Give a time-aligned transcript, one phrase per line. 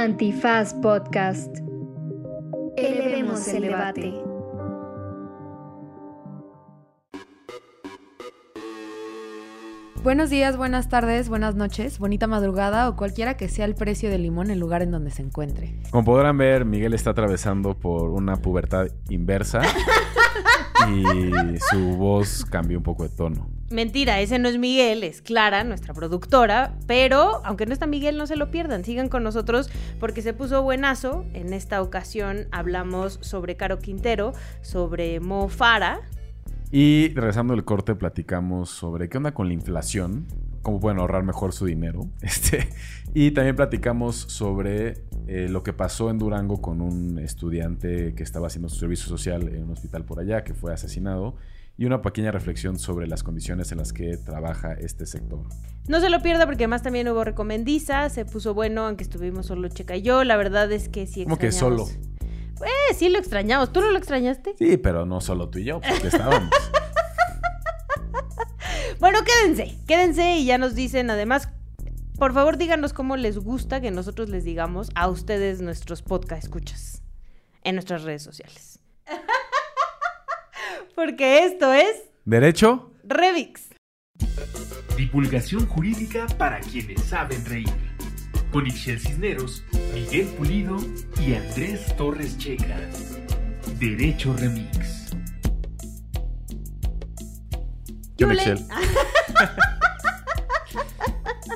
[0.00, 1.58] Antifaz Podcast.
[2.78, 4.14] Elevemos el debate.
[10.02, 14.22] Buenos días, buenas tardes, buenas noches, bonita madrugada o cualquiera que sea el precio del
[14.22, 15.82] limón el lugar en donde se encuentre.
[15.90, 19.60] Como podrán ver, Miguel está atravesando por una pubertad inversa
[20.88, 23.59] y su voz cambió un poco de tono.
[23.70, 28.26] Mentira, ese no es Miguel, es Clara, nuestra productora, pero aunque no está Miguel, no
[28.26, 29.70] se lo pierdan, sigan con nosotros
[30.00, 31.24] porque se puso buenazo.
[31.34, 36.00] En esta ocasión hablamos sobre Caro Quintero, sobre Mo Farah,
[36.72, 40.26] Y regresando del corte, platicamos sobre qué onda con la inflación,
[40.62, 42.08] cómo pueden ahorrar mejor su dinero.
[42.22, 42.68] Este,
[43.14, 48.48] y también platicamos sobre eh, lo que pasó en Durango con un estudiante que estaba
[48.48, 51.36] haciendo su servicio social en un hospital por allá, que fue asesinado.
[51.80, 55.40] Y una pequeña reflexión sobre las condiciones en las que trabaja este sector.
[55.88, 59.66] No se lo pierda porque además también hubo recomendiza, se puso bueno, aunque estuvimos solo
[59.70, 60.22] Checa y yo.
[60.22, 61.88] La verdad es que sí ¿Cómo que extrañamos.
[61.88, 62.00] solo?
[62.66, 63.72] Eh, sí lo extrañamos.
[63.72, 64.56] ¿Tú no lo extrañaste?
[64.58, 66.50] Sí, pero no solo tú y yo, porque estábamos.
[68.98, 71.48] Bueno, quédense, quédense y ya nos dicen además,
[72.18, 77.02] por favor díganos cómo les gusta que nosotros les digamos a ustedes nuestros podcast escuchas
[77.64, 78.80] en nuestras redes sociales.
[81.00, 82.92] Porque esto es ¿Derecho?
[83.04, 83.70] Revix.
[84.98, 87.72] Divulgación jurídica para quienes saben reír.
[88.52, 90.76] Con Ixel Cisneros, Miguel Pulido
[91.18, 92.76] y Andrés Torres Checa.
[93.78, 95.14] Derecho Remix.
[98.18, 98.58] ¿Qué onda?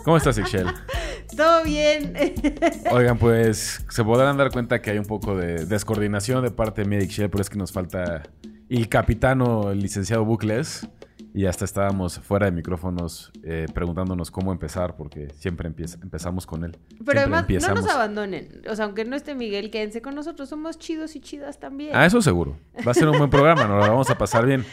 [0.05, 0.69] ¿Cómo estás, Ixchel?
[1.37, 2.15] Todo bien.
[2.91, 6.89] Oigan, pues se podrán dar cuenta que hay un poco de descoordinación de parte de
[6.89, 8.23] mí y Ixchel, pero es que nos falta
[8.77, 10.89] el capitano, el licenciado Bucles.
[11.37, 16.63] Y hasta estábamos fuera de micrófonos eh, preguntándonos cómo empezar, porque siempre empieza- empezamos con
[16.63, 16.77] él.
[17.05, 18.63] Pero Siempre además, no nos abandonen.
[18.71, 20.49] O sea, aunque no esté Miguel, quédense con nosotros.
[20.49, 21.91] Somos chidos y chidas también.
[21.93, 22.57] Ah, eso seguro.
[22.87, 24.65] Va a ser un buen programa, nos lo vamos a pasar bien.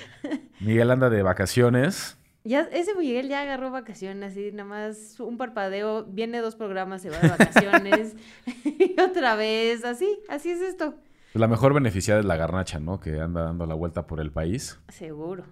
[0.59, 2.16] Miguel anda de vacaciones.
[2.44, 7.09] Ya, ese Miguel ya agarró vacaciones, así nada más un parpadeo, viene dos programas, se
[7.09, 8.16] va de vacaciones
[8.66, 10.94] y otra vez, así, así es esto.
[11.34, 13.00] La mejor beneficiada es la garnacha, ¿no?
[13.00, 14.80] Que anda dando la vuelta por el país.
[14.90, 15.46] Seguro.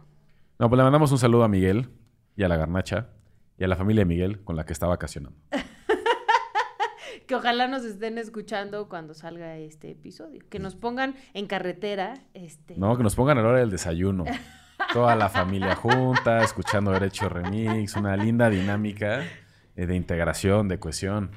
[0.59, 1.89] No, pues le mandamos un saludo a Miguel
[2.35, 3.09] y a la garnacha
[3.57, 5.37] y a la familia de Miguel con la que está vacacionando.
[7.27, 10.41] Que ojalá nos estén escuchando cuando salga este episodio.
[10.49, 12.75] Que nos pongan en carretera, este.
[12.75, 14.25] No, que nos pongan a la hora del desayuno.
[14.93, 19.21] Toda la familia junta, escuchando Derecho Remix, una linda dinámica
[19.75, 21.29] eh, de integración, de cohesión.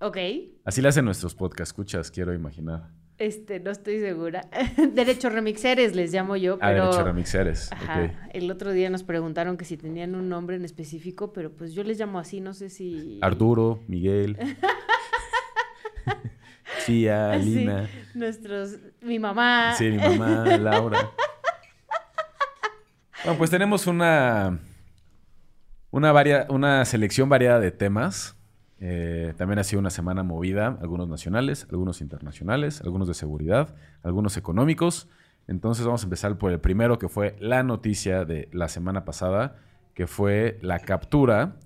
[0.00, 0.18] Ok.
[0.66, 2.90] Así le hacen nuestros podcast escuchas, quiero imaginar.
[3.20, 4.48] Este, no estoy segura.
[4.94, 6.70] Derecho remixeres les llamo yo, Ah.
[6.70, 7.70] Derecho Remixeres.
[7.70, 8.10] Ajá.
[8.32, 11.84] El otro día nos preguntaron que si tenían un nombre en específico, pero pues yo
[11.84, 13.18] les llamo así, no sé si.
[13.22, 14.38] Arturo, Miguel.
[16.86, 17.88] Chía, Sí, Lina.
[18.14, 18.78] nuestros.
[19.02, 19.74] Mi mamá.
[19.76, 21.10] Sí, mi mamá, Laura.
[23.24, 24.58] Bueno, pues tenemos una,
[25.90, 28.34] una, varia- una selección variada de temas.
[28.80, 34.36] Eh, también ha sido una semana movida, algunos nacionales, algunos internacionales, algunos de seguridad, algunos
[34.36, 35.08] económicos.
[35.46, 39.56] Entonces vamos a empezar por el primero, que fue la noticia de la semana pasada,
[39.94, 41.56] que fue la captura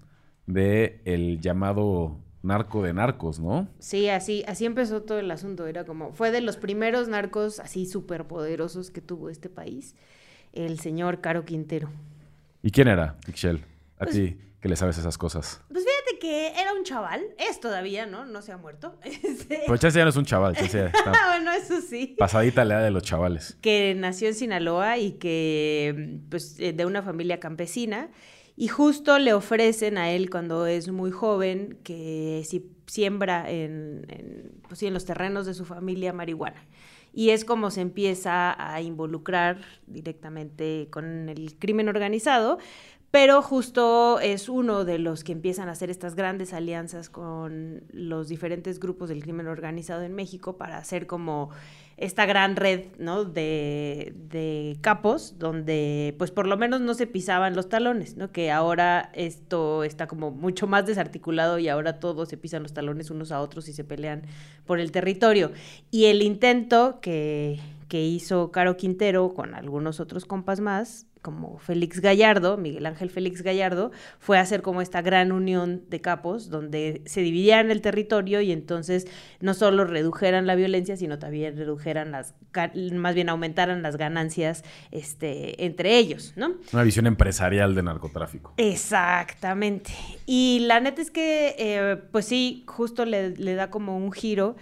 [0.47, 3.69] de el llamado narco de narcos, ¿no?
[3.79, 5.67] Sí, así, así empezó todo el asunto.
[5.67, 9.95] Era como, fue de los primeros narcos así súper poderosos que tuvo este país,
[10.53, 11.91] el señor Caro Quintero.
[12.63, 13.63] ¿Y quién era, Ixchel?
[13.99, 15.61] A Pues- ti, que le sabes esas cosas.
[15.71, 18.25] Pues fíjate que era un chaval, es todavía, ¿no?
[18.25, 18.99] No se ha muerto.
[19.05, 22.15] Este- Pero Chelsea ya no es un chaval, Chelsea está bueno, eso sí.
[22.19, 23.57] pasadita la edad de los chavales.
[23.61, 28.11] que nació en Sinaloa y que, pues, eh, de una familia campesina.
[28.57, 34.53] Y justo le ofrecen a él cuando es muy joven que si siembra en, en,
[34.69, 36.65] pues sí, en los terrenos de su familia marihuana.
[37.13, 42.59] Y es como se empieza a involucrar directamente con el crimen organizado,
[43.15, 48.27] pero justo es uno de los que empiezan a hacer estas grandes alianzas con los
[48.27, 51.51] diferentes grupos del crimen organizado en México para hacer como
[51.97, 53.25] esta gran red, ¿no?
[53.25, 58.33] De, capos, donde pues por lo menos no se pisaban los talones, ¿no?
[58.33, 63.13] Que ahora esto está como mucho más desarticulado y ahora todos se pisan los talones
[63.13, 64.23] unos a otros y se pelean
[64.67, 65.53] por el territorio.
[65.93, 72.01] Y el intento que, que hizo Caro Quintero con algunos otros compas más, como Félix
[72.01, 77.01] Gallardo, Miguel Ángel Félix Gallardo, fue a hacer como esta gran unión de capos donde
[77.07, 79.07] se dividían el territorio y entonces
[79.41, 82.35] no solo redujeran la violencia, sino también redujeran las,
[82.93, 86.57] más bien aumentaran las ganancias este, entre ellos, ¿no?
[86.75, 88.53] Una visión empresarial de narcotráfico.
[88.59, 89.93] Exactamente.
[90.27, 94.57] Y la neta es que, eh, pues sí, justo le, le da como un giro.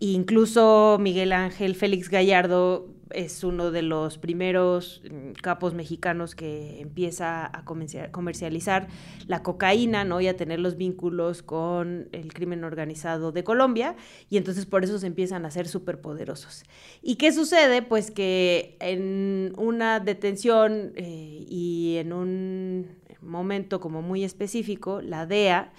[0.00, 7.46] Incluso Miguel Ángel Félix Gallardo es uno de los primeros mm, capos mexicanos que empieza
[7.46, 8.88] a comercializar
[9.26, 10.20] la cocaína, ¿no?
[10.20, 13.96] Y a tener los vínculos con el crimen organizado de Colombia,
[14.28, 16.64] y entonces por eso se empiezan a ser súper poderosos.
[17.02, 17.82] ¿Y qué sucede?
[17.82, 22.86] Pues que en una detención eh, y en un
[23.20, 25.72] momento como muy específico, la DEA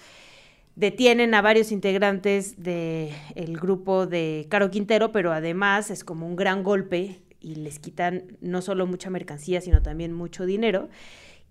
[0.74, 6.62] detienen a varios integrantes del grupo de Caro Quintero, pero además es como un gran
[6.62, 10.88] golpe y les quitan no solo mucha mercancía, sino también mucho dinero.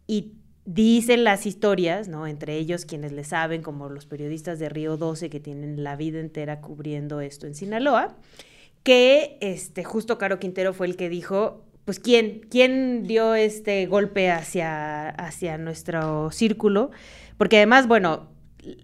[0.08, 0.34] Y
[0.66, 2.28] dicen las historias, ¿no?
[2.28, 6.20] Entre ellos quienes le saben, como los periodistas de Río 12 que tienen la vida
[6.20, 8.16] entera cubriendo esto en Sinaloa,
[8.84, 14.32] que este, justo Caro Quintero fue el que dijo, pues quién, quién dio este golpe
[14.32, 16.92] hacia, hacia nuestro círculo,
[17.38, 18.31] porque además, bueno,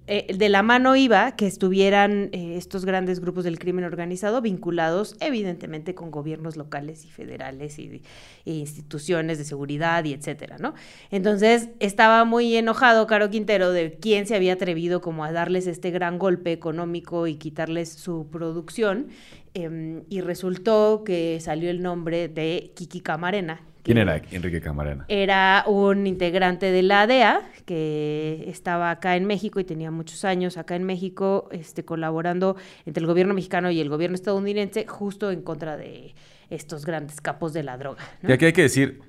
[0.07, 5.15] eh, de la mano iba que estuvieran eh, estos grandes grupos del crimen organizado vinculados
[5.19, 8.01] evidentemente con gobiernos locales y federales y,
[8.45, 10.73] e instituciones de seguridad y etcétera, ¿no?
[11.11, 15.91] Entonces estaba muy enojado Caro Quintero de quién se había atrevido como a darles este
[15.91, 19.09] gran golpe económico y quitarles su producción
[19.53, 25.05] em, y resultó que salió el nombre de Kiki Camarena, ¿Quién era Enrique Camarena?
[25.07, 30.57] Era un integrante de la DEA que estaba acá en México y tenía muchos años
[30.57, 35.41] acá en México este, colaborando entre el gobierno mexicano y el gobierno estadounidense justo en
[35.41, 36.13] contra de
[36.49, 38.03] estos grandes capos de la droga.
[38.27, 38.99] Y aquí hay que decir,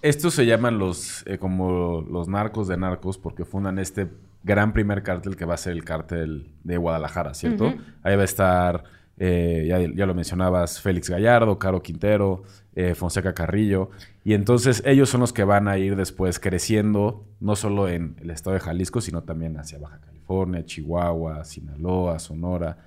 [0.00, 4.08] estos se llaman los eh, como los narcos de narcos porque fundan este
[4.44, 7.74] gran primer cártel que va a ser el cártel de Guadalajara, ¿cierto?
[8.04, 8.84] Ahí va a estar,
[9.18, 12.42] eh, ya, ya, lo mencionabas, Félix Gallardo, Caro Quintero,
[12.74, 13.90] eh, Fonseca Carrillo.
[14.24, 18.30] Y entonces ellos son los que van a ir después creciendo, no solo en el
[18.30, 22.78] estado de Jalisco, sino también hacia Baja California, Chihuahua, Sinaloa, Sonora.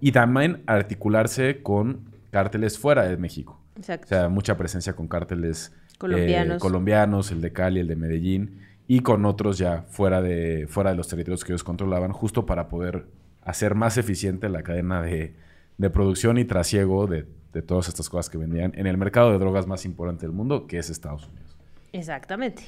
[0.00, 3.60] Y también articularse con cárteles fuera de México.
[3.76, 4.06] Exacto.
[4.06, 6.60] O sea, mucha presencia con cárteles eh, colombianos.
[6.60, 10.96] colombianos, el de Cali, el de Medellín, y con otros ya fuera de, fuera de
[10.96, 13.06] los territorios que ellos controlaban, justo para poder
[13.42, 15.34] hacer más eficiente la cadena de,
[15.80, 19.38] de producción y trasiego de de todas estas cosas que vendían en el mercado de
[19.38, 21.56] drogas más importante del mundo, que es Estados Unidos.
[21.92, 22.62] Exactamente.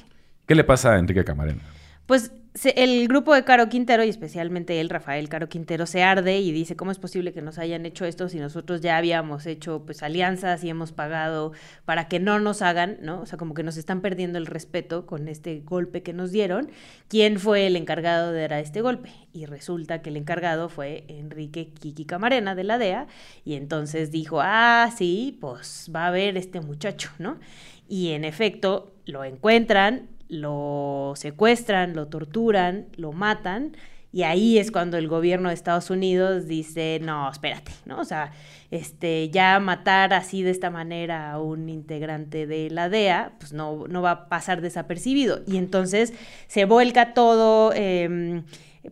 [0.45, 1.61] ¿Qué le pasa a Enrique Camarena?
[2.05, 2.31] Pues
[2.75, 6.75] el grupo de Caro Quintero, y especialmente él, Rafael Caro Quintero, se arde y dice,
[6.75, 10.63] ¿cómo es posible que nos hayan hecho esto si nosotros ya habíamos hecho pues alianzas
[10.63, 11.51] y hemos pagado
[11.85, 13.21] para que no nos hagan, ¿no?
[13.21, 16.69] O sea, como que nos están perdiendo el respeto con este golpe que nos dieron.
[17.07, 19.09] ¿Quién fue el encargado de dar este golpe?
[19.33, 23.07] Y resulta que el encargado fue Enrique Kiki Camarena de la DEA,
[23.43, 27.39] y entonces dijo, ah, sí, pues va a haber este muchacho, ¿no?
[27.87, 33.75] Y en efecto, lo encuentran, lo secuestran, lo torturan, lo matan.
[34.11, 37.99] Y ahí es cuando el gobierno de Estados Unidos dice, no, espérate, ¿no?
[37.99, 38.31] O sea,
[38.69, 43.87] este, ya matar así de esta manera a un integrante de la DEA, pues no,
[43.87, 45.41] no va a pasar desapercibido.
[45.47, 46.13] Y entonces
[46.45, 48.43] se vuelca todo, em,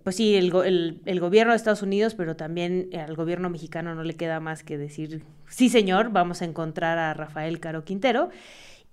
[0.04, 4.16] pues sí, el, el, gobierno de Estados Unidos, pero también al gobierno mexicano no le
[4.16, 8.30] queda más que decir, sí señor, vamos a encontrar a Rafael Caro Quintero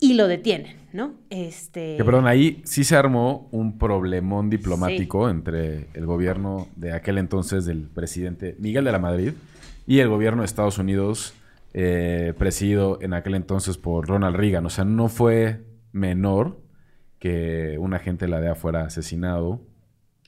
[0.01, 1.15] y lo detienen, ¿no?
[1.31, 1.97] Este...
[1.97, 7.65] Que perdón, ahí sí se armó un problemón diplomático entre el gobierno de aquel entonces
[7.65, 9.33] del presidente Miguel de la Madrid
[9.87, 11.35] y el gobierno de Estados Unidos,
[11.75, 14.67] eh, presidido en aquel entonces por Ronald Reagan.
[14.67, 16.61] O sea, no fue menor
[17.19, 19.61] que un agente de la DEA fuera asesinado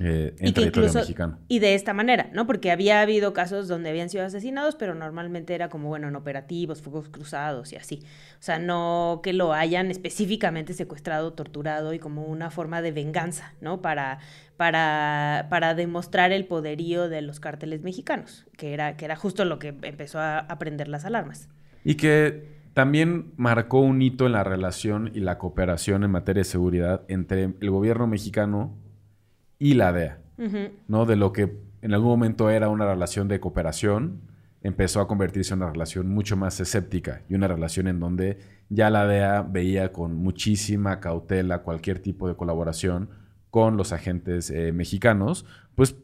[0.03, 1.39] eh, en territorio mexicano.
[1.47, 2.47] Y de esta manera, ¿no?
[2.47, 6.81] Porque había habido casos donde habían sido asesinados, pero normalmente era como, bueno, en operativos,
[6.81, 8.01] fuegos cruzados y así.
[8.39, 13.53] O sea, no que lo hayan específicamente secuestrado, torturado y como una forma de venganza,
[13.61, 13.83] ¿no?
[13.83, 14.21] Para,
[14.57, 19.59] para, para demostrar el poderío de los cárteles mexicanos, que era, que era justo lo
[19.59, 21.51] que empezó a, a prender las alarmas.
[21.85, 26.45] Y que también marcó un hito en la relación y la cooperación en materia de
[26.45, 28.80] seguridad entre el gobierno mexicano
[29.61, 30.19] y la DEA,
[30.89, 31.07] ¿no?
[31.07, 34.23] De lo que en algún momento era una relación de cooperación,
[34.63, 38.39] empezó a convertirse en una relación mucho más escéptica y una relación en donde
[38.71, 43.11] ya la DEA veía con muchísima cautela cualquier tipo de colaboración
[43.51, 45.95] con los agentes eh, mexicanos, pues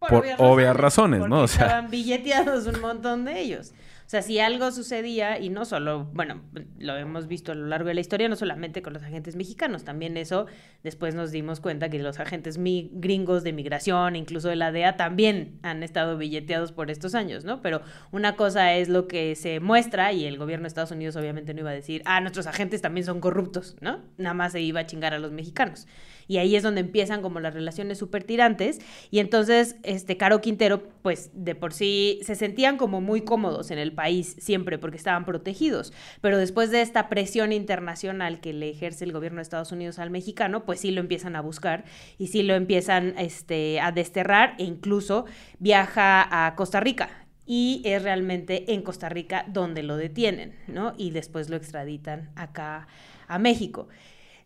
[0.00, 1.42] por, obvias razones, ¿no?
[1.42, 3.72] O sea, estaban billeteados un montón de ellos.
[4.06, 6.42] O sea, si algo sucedía, y no solo, bueno,
[6.78, 9.84] lo hemos visto a lo largo de la historia, no solamente con los agentes mexicanos,
[9.84, 10.46] también eso,
[10.82, 15.58] después nos dimos cuenta que los agentes gringos de migración, incluso de la DEA, también
[15.62, 17.62] han estado billeteados por estos años, ¿no?
[17.62, 17.80] Pero
[18.12, 21.60] una cosa es lo que se muestra, y el gobierno de Estados Unidos obviamente no
[21.60, 24.02] iba a decir, ah, nuestros agentes también son corruptos, ¿no?
[24.18, 25.86] Nada más se iba a chingar a los mexicanos.
[26.26, 28.80] Y ahí es donde empiezan como las relaciones súper tirantes.
[29.10, 33.78] Y entonces, este, Caro Quintero, pues de por sí se sentían como muy cómodos en
[33.78, 35.92] el país siempre porque estaban protegidos.
[36.20, 40.10] Pero después de esta presión internacional que le ejerce el gobierno de Estados Unidos al
[40.10, 41.84] mexicano, pues sí lo empiezan a buscar
[42.18, 45.26] y sí lo empiezan este, a desterrar e incluso
[45.58, 50.94] viaja a Costa Rica y es realmente en Costa Rica donde lo detienen, ¿no?
[50.96, 52.86] Y después lo extraditan acá
[53.28, 53.88] a México.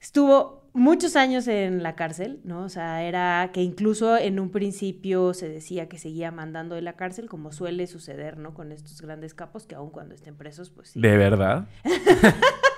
[0.01, 2.63] Estuvo muchos años en la cárcel, ¿no?
[2.63, 6.95] O sea, era que incluso en un principio se decía que seguía mandando de la
[6.95, 8.55] cárcel, como suele suceder, ¿no?
[8.55, 11.01] Con estos grandes capos que aun cuando estén presos, pues sí.
[11.01, 11.69] ¿De verdad?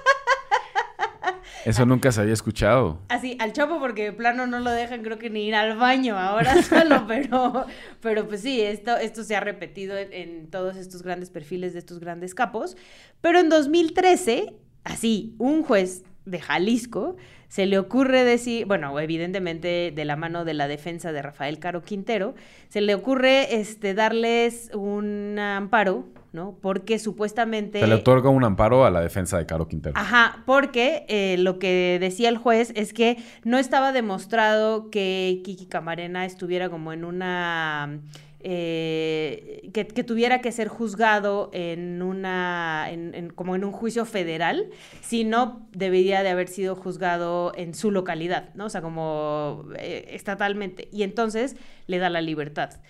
[1.64, 3.00] Eso nunca se había escuchado.
[3.09, 6.19] Así, al Chapo porque de plano no lo dejan creo que ni ir al baño
[6.19, 7.66] ahora solo, pero,
[8.00, 11.80] pero pues sí, esto, esto se ha repetido en, en todos estos grandes perfiles de
[11.80, 12.76] estos grandes capos.
[13.21, 14.54] Pero en 2013,
[14.85, 17.16] así, un juez de Jalisco,
[17.50, 21.83] se le ocurre decir, bueno, evidentemente de la mano de la defensa de Rafael Caro
[21.83, 22.37] Quintero,
[22.69, 26.54] se le ocurre este, darles un amparo, ¿no?
[26.62, 27.80] Porque supuestamente...
[27.80, 29.99] Se le otorga un amparo a la defensa de Caro Quintero.
[29.99, 35.66] Ajá, porque eh, lo que decía el juez es que no estaba demostrado que Kiki
[35.66, 37.99] Camarena estuviera como en una
[38.42, 42.88] eh, que, tuviera que ser juzgado en una,
[43.35, 44.70] como en un juicio federal,
[45.02, 48.66] sino debería de haber sido juzgado en su localidad, ¿no?
[48.66, 50.88] O sea, como eh, estatalmente.
[50.90, 51.56] Y entonces
[51.87, 52.80] le da la libertad.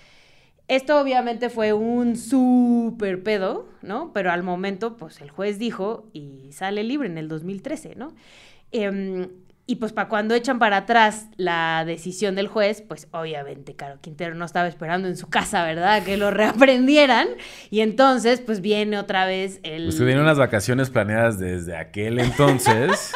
[0.69, 4.13] Esto obviamente fue un súper pedo, ¿no?
[4.13, 8.15] Pero al momento, pues el juez dijo y sale libre en el 2013, ¿no?
[8.71, 9.29] Em,
[9.71, 14.35] y pues para cuando echan para atrás la decisión del juez, pues obviamente Caro Quintero
[14.35, 16.03] no estaba esperando en su casa, ¿verdad?
[16.03, 17.29] Que lo reaprendieran.
[17.71, 19.85] Y entonces pues viene otra vez el...
[19.85, 23.13] Pues tuvieron unas vacaciones planeadas desde aquel entonces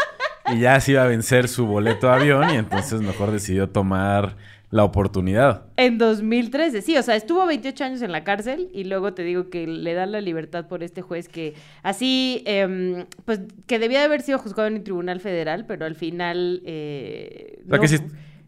[0.46, 4.36] y ya se iba a vencer su boleto de avión y entonces mejor decidió tomar
[4.74, 5.66] la oportunidad.
[5.76, 9.48] En 2013, sí, o sea, estuvo 28 años en la cárcel y luego te digo
[9.48, 11.54] que le dan la libertad por este juez que
[11.84, 15.94] así, em, pues que debía de haber sido juzgado en el Tribunal Federal, pero al
[15.94, 16.60] final...
[16.64, 17.98] Eh, que si,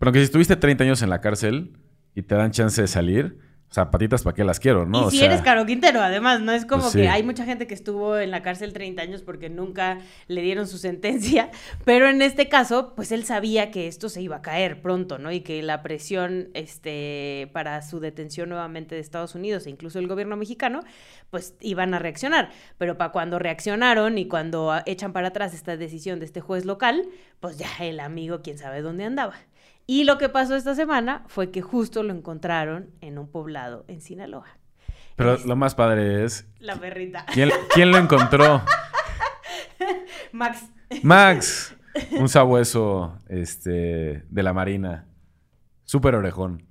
[0.01, 1.77] pero que si estuviste 30 años en la cárcel
[2.17, 3.39] y te dan chance de salir,
[3.73, 5.09] zapatitas para qué las quiero, ¿no?
[5.09, 7.75] Y si eres Caro Quintero, además, no es como pues que hay mucha gente que
[7.75, 11.51] estuvo en la cárcel 30 años porque nunca le dieron su sentencia,
[11.85, 15.33] pero en este caso, pues él sabía que esto se iba a caer pronto, ¿no?
[15.33, 20.09] Y que la presión este, para su detención nuevamente de Estados Unidos e incluso el
[20.09, 20.81] gobierno mexicano,
[21.31, 22.51] pues iban a reaccionar.
[22.79, 27.09] Pero para cuando reaccionaron y cuando echan para atrás esta decisión de este juez local,
[27.41, 29.35] pues ya el amigo, quién sabe dónde andaba.
[29.87, 34.01] Y lo que pasó esta semana fue que justo lo encontraron en un poblado en
[34.01, 34.59] Sinaloa.
[35.15, 36.47] Pero lo más padre es...
[36.59, 37.25] La perrita.
[37.33, 38.63] ¿Quién, lo encontró?
[40.33, 40.71] Max.
[41.03, 41.77] Max.
[42.19, 45.07] Un sabueso este, de la Marina.
[45.85, 46.67] Súper orejón.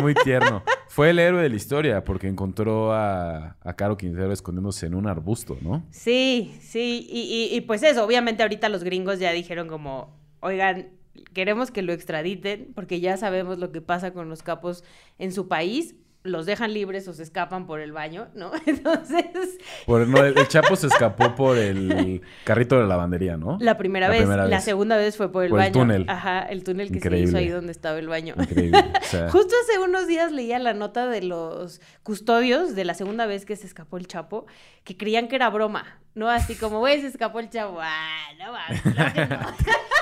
[0.00, 0.62] Muy tierno.
[0.88, 5.08] Fue el héroe de la historia porque encontró a, a Caro Quintero escondiéndose en un
[5.08, 5.84] arbusto, ¿no?
[5.90, 7.06] Sí, sí.
[7.10, 7.22] Y,
[7.52, 10.95] y, y pues eso, obviamente ahorita los gringos ya dijeron como, oigan,
[11.32, 14.84] queremos que lo extraditen porque ya sabemos lo que pasa con los capos
[15.18, 15.94] en su país.
[16.22, 18.50] Los dejan libres o se escapan por el baño, ¿no?
[18.66, 19.58] Entonces.
[19.86, 23.58] Por, no, el, Chapo se escapó por el carrito de la lavandería, ¿no?
[23.60, 24.26] La primera, vez.
[24.26, 25.66] la segunda vez fue por el baño.
[25.66, 26.04] El túnel.
[26.08, 28.34] Ajá, el túnel que se hizo ahí donde estaba el baño.
[28.36, 28.82] Increíble.
[29.30, 33.54] Justo hace unos días leía la nota de los custodios de la segunda vez que
[33.54, 34.46] se escapó el Chapo,
[34.82, 36.28] que creían que era broma, ¿no?
[36.28, 37.78] Así como, güey, se escapó el Chapo.
[37.80, 39.38] Ah, no, va, que no.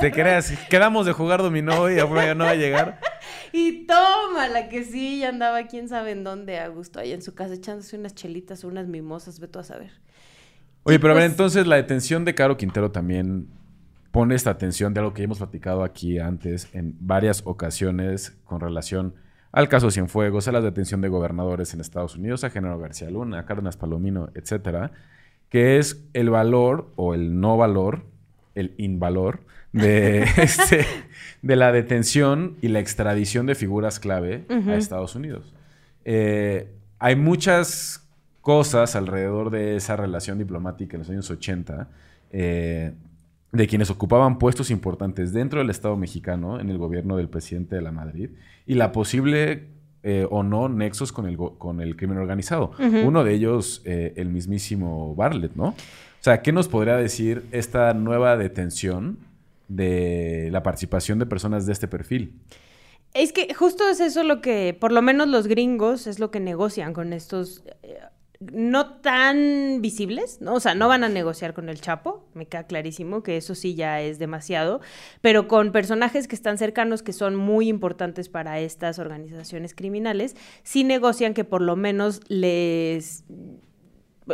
[0.00, 3.00] Te creas, quedamos de jugar dominó y ya no va a llegar.
[3.50, 7.22] Y toma, la que sí, ya andaba quién sabe en dónde a gusto, ahí en
[7.22, 9.90] su casa echándose unas chelitas o unas mimosas, ve tú a saber.
[10.82, 13.48] Oye, pero a ver, pues entonces la detención de Caro Quintero también
[14.10, 19.14] pone esta atención de algo que hemos platicado aquí antes en varias ocasiones con relación
[19.52, 23.40] al caso Cienfuegos, a la detención de gobernadores en Estados Unidos, a Genaro García Luna,
[23.40, 24.92] a Cárdenas Palomino, etcétera,
[25.48, 28.04] que es el valor o el no valor,
[28.54, 29.40] el invalor
[29.78, 30.86] de, este,
[31.42, 35.54] de la detención y la extradición de figuras clave a Estados Unidos.
[36.04, 36.68] Eh,
[36.98, 38.08] hay muchas
[38.40, 41.88] cosas alrededor de esa relación diplomática en los años 80
[42.30, 42.92] eh,
[43.52, 47.82] de quienes ocupaban puestos importantes dentro del Estado mexicano en el gobierno del presidente de
[47.82, 48.30] la Madrid
[48.66, 49.68] y la posible
[50.02, 52.72] eh, o no nexos con el, con el crimen organizado.
[52.78, 55.68] Uno de ellos, eh, el mismísimo Bartlett, ¿no?
[55.68, 55.74] O
[56.20, 59.18] sea, ¿qué nos podría decir esta nueva detención
[59.68, 62.40] de la participación de personas de este perfil?
[63.14, 66.40] Es que justo es eso lo que, por lo menos los gringos, es lo que
[66.40, 67.98] negocian con estos eh,
[68.40, 70.54] no tan visibles, ¿no?
[70.54, 73.74] O sea, no van a negociar con el Chapo, me queda clarísimo que eso sí
[73.74, 74.80] ya es demasiado,
[75.20, 80.84] pero con personajes que están cercanos, que son muy importantes para estas organizaciones criminales, sí
[80.84, 83.24] negocian que por lo menos les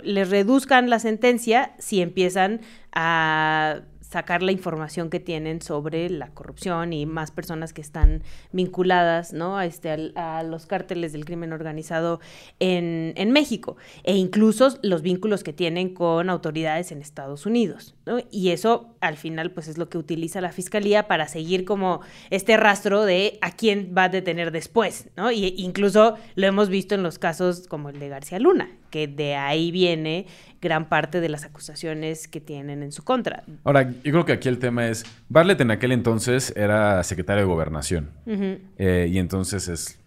[0.02, 2.62] les reduzcan la sentencia si empiezan
[2.92, 3.82] a
[4.14, 9.58] sacar la información que tienen sobre la corrupción y más personas que están vinculadas ¿no?
[9.58, 12.20] a, este, a los cárteles del crimen organizado
[12.60, 17.96] en México e incluso los vínculos que tienen con autoridades en Estados Unidos.
[18.06, 18.18] ¿No?
[18.30, 22.56] Y eso al final pues es lo que utiliza la fiscalía para seguir como este
[22.56, 25.08] rastro de a quién va a detener después.
[25.16, 25.30] ¿no?
[25.30, 29.36] Y incluso lo hemos visto en los casos como el de García Luna, que de
[29.36, 30.26] ahí viene
[30.60, 33.44] gran parte de las acusaciones que tienen en su contra.
[33.64, 37.46] Ahora, yo creo que aquí el tema es, Bartlett en aquel entonces era secretario de
[37.46, 38.10] gobernación.
[38.26, 39.98] Eh, y entonces es,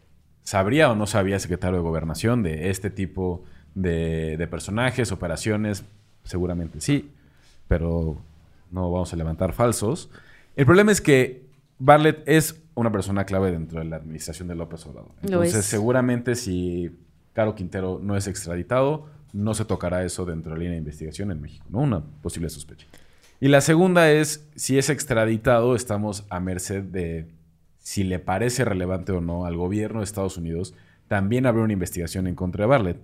[0.43, 3.43] ¿sabría o no sabía secretario de gobernación de este tipo
[3.75, 5.83] de, de personajes, operaciones?
[6.23, 7.11] Seguramente sí,
[7.67, 8.17] pero
[8.71, 10.09] no vamos a levantar falsos.
[10.55, 11.45] El problema es que
[11.79, 15.11] Bartlett es una persona clave dentro de la administración de López Obrador.
[15.23, 15.65] Entonces, es.
[15.65, 16.91] seguramente si
[17.33, 21.31] Caro Quintero no es extraditado, no se tocará eso dentro de la línea de investigación
[21.31, 21.79] en México, ¿no?
[21.79, 22.87] Una posible sospecha.
[23.39, 27.27] Y la segunda es, si es extraditado, estamos a merced de
[27.77, 30.73] si le parece relevante o no al gobierno de Estados Unidos,
[31.07, 32.97] también habrá una investigación en contra de Bartlett.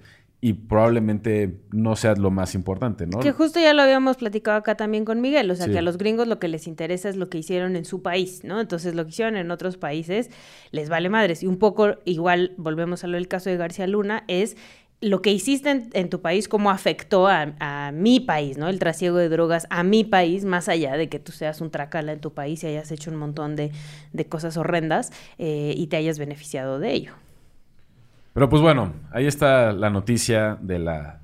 [0.46, 3.20] Y probablemente no sea lo más importante, ¿no?
[3.20, 5.72] Que justo ya lo habíamos platicado acá también con Miguel, o sea Sí.
[5.72, 8.44] que a los gringos lo que les interesa es lo que hicieron en su país,
[8.44, 8.60] ¿no?
[8.60, 10.30] Entonces lo que hicieron en otros países
[10.72, 11.44] les vale madres.
[11.44, 14.58] Y un poco igual, volvemos a lo del caso de García Luna, es
[15.00, 18.68] lo que hiciste en, en tu país, cómo afectó a, a mi país, ¿no?
[18.68, 22.12] El trasiego de drogas a mi país, más allá de que tú seas un tracala
[22.12, 23.72] en tu país y hayas hecho un montón de,
[24.12, 27.14] de cosas horrendas eh, y te hayas beneficiado de ello.
[28.34, 31.24] Pero pues bueno, ahí está la noticia de la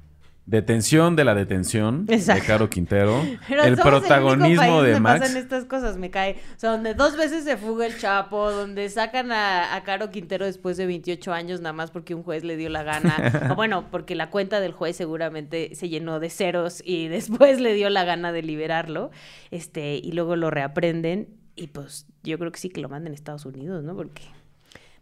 [0.49, 2.41] detención de la detención Exacto.
[2.41, 3.21] de Caro Quintero.
[3.47, 5.19] Pero el protagonismo de donde Max.
[5.21, 6.37] pasan estas cosas, me cae.
[6.55, 10.45] O sea, donde dos veces se fuga el Chapo, donde sacan a, a Caro Quintero
[10.45, 13.49] después de 28 años nada más porque un juez le dio la gana.
[13.51, 17.75] o bueno, porque la cuenta del juez seguramente se llenó de ceros y después le
[17.75, 19.11] dio la gana de liberarlo.
[19.51, 23.15] Este, y luego lo reaprenden y pues yo creo que sí que lo manden a
[23.15, 23.95] Estados Unidos, ¿no?
[23.95, 24.23] Porque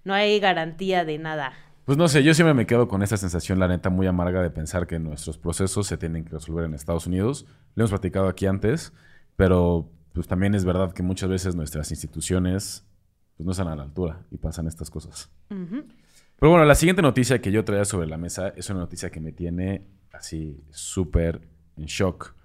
[0.03, 1.53] no hay garantía de nada.
[1.87, 4.49] Pues no sé, yo siempre me quedo con esta sensación, la neta, muy amarga de
[4.49, 7.45] pensar que nuestros procesos se tienen que resolver en Estados Unidos.
[7.75, 8.91] Lo hemos platicado aquí antes,
[9.37, 12.85] pero pues también es verdad que muchas veces nuestras instituciones
[13.37, 15.31] pues, no están a la altura y pasan estas cosas.
[15.47, 19.21] Pero bueno, la siguiente noticia que yo traía sobre la mesa es una noticia que
[19.21, 21.47] me tiene así súper
[21.77, 22.35] en shock.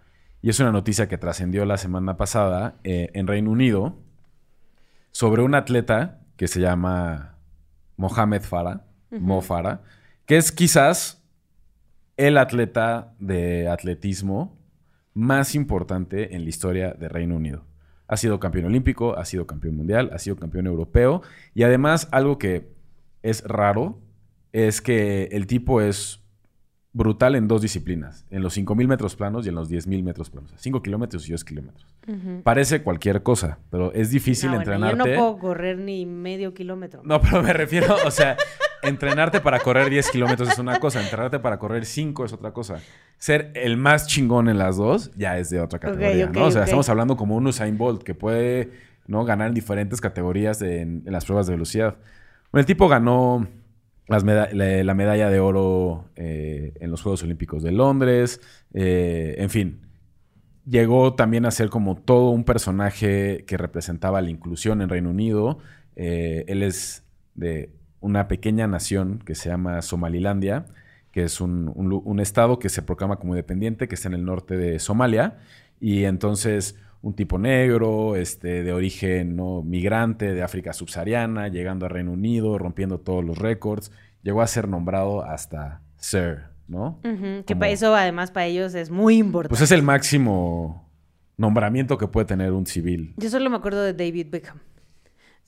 [0.41, 3.97] Y es una noticia que trascendió la semana pasada eh, en Reino Unido
[5.11, 7.39] sobre un atleta que se llama
[7.97, 8.85] Mohamed Farah,
[9.21, 9.83] Mo Farah,
[10.27, 11.23] que es quizás
[12.17, 14.57] el atleta de atletismo
[15.15, 17.65] más importante en la historia de Reino Unido.
[18.09, 21.23] Ha sido campeón olímpico, ha sido campeón mundial, ha sido campeón europeo
[21.55, 22.71] y además algo que
[23.23, 23.99] es raro
[24.53, 26.21] es que el tipo es
[26.95, 30.53] brutal en dos disciplinas, en los 5.000 metros planos y en los 10.000 metros planos.
[30.57, 31.87] 5 kilómetros y 10 kilómetros.
[32.43, 35.11] Parece cualquier cosa, pero es difícil No, bueno, entrenarte.
[35.15, 37.01] yo no puedo correr ni medio kilómetro.
[37.05, 38.37] No, pero me refiero, o sea,
[38.83, 42.79] entrenarte para correr 10 kilómetros es una cosa, entrenarte para correr 5 es otra cosa.
[43.19, 46.45] Ser el más chingón en las dos ya es de otra categoría, ¿no?
[46.47, 48.71] O sea, estamos hablando como un Usain Bolt que puede
[49.07, 49.25] ¿no?
[49.25, 51.97] ganar en diferentes categorías de- en, en las pruebas de velocidad.
[52.51, 53.47] Bueno, el tipo ganó
[54.09, 58.41] las meda- la, la medalla de oro eh, en los Juegos Olímpicos de Londres,
[58.75, 59.79] eh, en fin
[60.65, 65.59] llegó también a ser como todo un personaje que representaba la inclusión en Reino Unido.
[65.97, 70.67] Eh, él es de una pequeña nación que se llama Somalilandia,
[71.11, 74.57] que es un, un estado que se proclama como independiente, que está en el norte
[74.57, 75.39] de Somalia.
[75.81, 81.89] Y entonces un tipo negro, este, de origen no migrante de África subsahariana, llegando a
[81.89, 83.91] Reino Unido, rompiendo todos los récords,
[84.23, 87.01] llegó a ser nombrado hasta Sir, ¿no?
[87.45, 89.51] Que para eso, además, para ellos es muy importante.
[89.51, 90.89] Pues es el máximo
[91.37, 93.15] nombramiento que puede tener un civil.
[93.17, 94.61] Yo solo me acuerdo de David Beckham.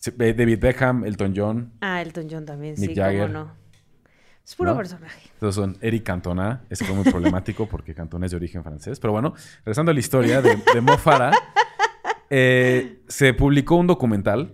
[0.05, 3.29] Sí, David Beckham, Elton John, Ah, Elton John también, sí, Jagger.
[3.29, 3.53] cómo no.
[4.45, 4.77] Es puro ¿No?
[4.77, 5.31] personaje.
[5.40, 6.64] todos son Eric Cantona.
[6.69, 9.01] Ese fue muy problemático porque Cantona es de origen francés.
[9.01, 9.33] Pero bueno,
[9.64, 11.31] regresando a la historia de, de Mo Farah,
[12.31, 14.53] eh, se publicó un documental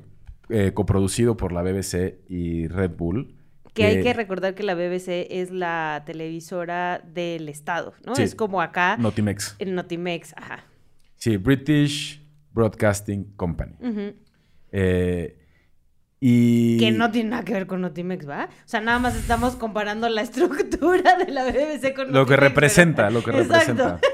[0.48, 3.34] eh, coproducido por la BBC y Red Bull
[3.74, 8.14] Que hay que- recordar que la BBC es la televisora del Estado, ¿no?
[8.14, 8.22] Sí.
[8.22, 9.56] Es como acá Notimex.
[9.58, 10.64] en Notimex, ajá.
[11.16, 13.74] Sí, British Broadcasting Company.
[13.80, 14.14] Ujú.
[14.72, 15.36] Eh,
[16.20, 16.78] y...
[16.78, 18.44] Que no tiene nada que ver con Notimex, ¿va?
[18.50, 22.40] O sea, nada más estamos comparando la estructura de la BBC con Lo que Notimex,
[22.40, 23.56] representa, pero- lo que Exacto.
[23.72, 24.00] representa.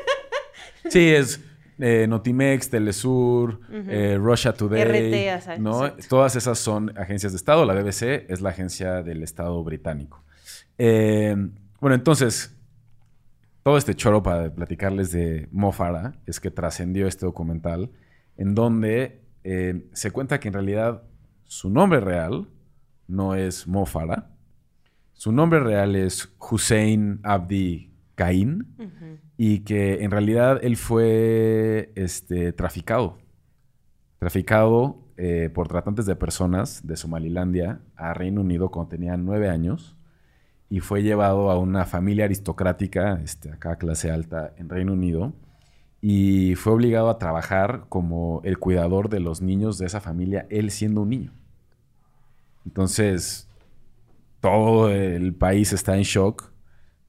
[0.88, 1.40] Sí, es
[1.80, 4.84] eh, Notimex, Telesur, eh, Russia Today.
[4.84, 5.84] RT, ¿no?
[5.84, 6.06] exacto.
[6.08, 7.64] Todas esas son agencias de Estado.
[7.64, 10.22] La BBC es la agencia del Estado británico.
[10.78, 11.34] Eh,
[11.80, 12.54] bueno, entonces,
[13.64, 17.90] todo este choro para platicarles de Mo Farah es que trascendió este documental
[18.36, 19.22] en donde
[19.92, 21.02] se cuenta que en realidad
[21.46, 22.48] su nombre real
[23.08, 24.30] no es Mo Farah.
[25.12, 29.18] Su nombre real es Hussein Abdi Caín Ujú.
[29.36, 33.18] y que en realidad él fue este, traficado.
[34.18, 39.96] Traficado eh, por tratantes de personas de Somalilandia a Reino Unido cuando tenía nueve años
[40.68, 45.32] y fue llevado a una familia aristocrática, este, acá clase alta, en Reino Unido
[46.00, 50.70] y fue obligado a trabajar como el cuidador de los niños de esa familia, él
[50.70, 51.32] siendo un niño.
[52.64, 53.48] Entonces,
[54.40, 56.50] todo el país está en shock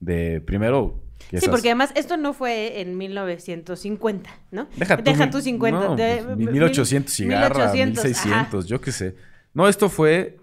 [0.00, 4.66] de, primero, Sí, porque además esto no fue en 1950, ¿no?
[4.76, 5.88] Deja tú, mil- tu 50.
[5.88, 9.14] no, de- pues, mil- 1800 cigarra, 1800, 1600, yo qué sé.
[9.52, 10.38] No, esto fue,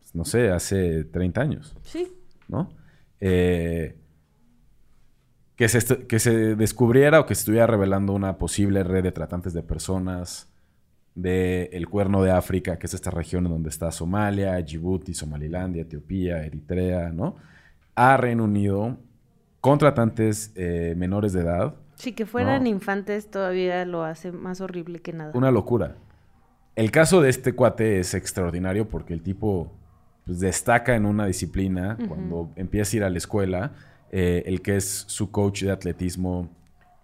[0.00, 1.74] pues, no sé, hace 30 años.
[1.82, 2.12] Sí.
[2.48, 2.68] ¿no?
[3.20, 3.96] Eh,
[5.60, 9.52] que, se que se descubriera o que se estuviera revelando una posible red de tratantes
[9.52, 10.48] de personas
[11.14, 17.10] del Cuerno de África, que es esta región donde está Somalia, Djibouti, Somalilandia, Etiopía, Eritrea,
[17.10, 17.36] ¿no?
[17.94, 18.96] A Reino Unido,
[19.60, 22.70] con tratantes eh, menores de edad, Sí, que fueran No.
[22.70, 25.32] infantes todavía lo hace más horrible que nada.
[25.34, 25.96] Una locura.
[26.74, 29.70] El caso de este cuate es extraordinario porque el tipo
[30.24, 33.72] pues, destaca en una disciplina cuando empieza a ir a la escuela.
[34.10, 36.50] Eh, el que es su coach de atletismo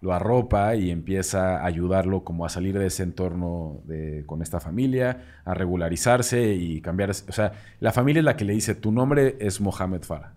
[0.03, 4.61] lo arropa y empieza a ayudarlo como a salir de ese entorno de- con esta
[4.61, 7.11] familia, a regularizarse y cambiar.
[7.11, 10.35] O sea, la familia es la que le dice, tu nombre es Mohamed Farah.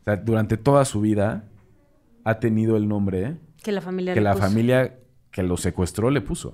[0.00, 1.44] O sea, durante toda su vida
[2.24, 4.44] ha tenido el nombre que la familia que le la puso.
[4.46, 4.94] familia
[5.30, 6.52] que lo secuestró le puso.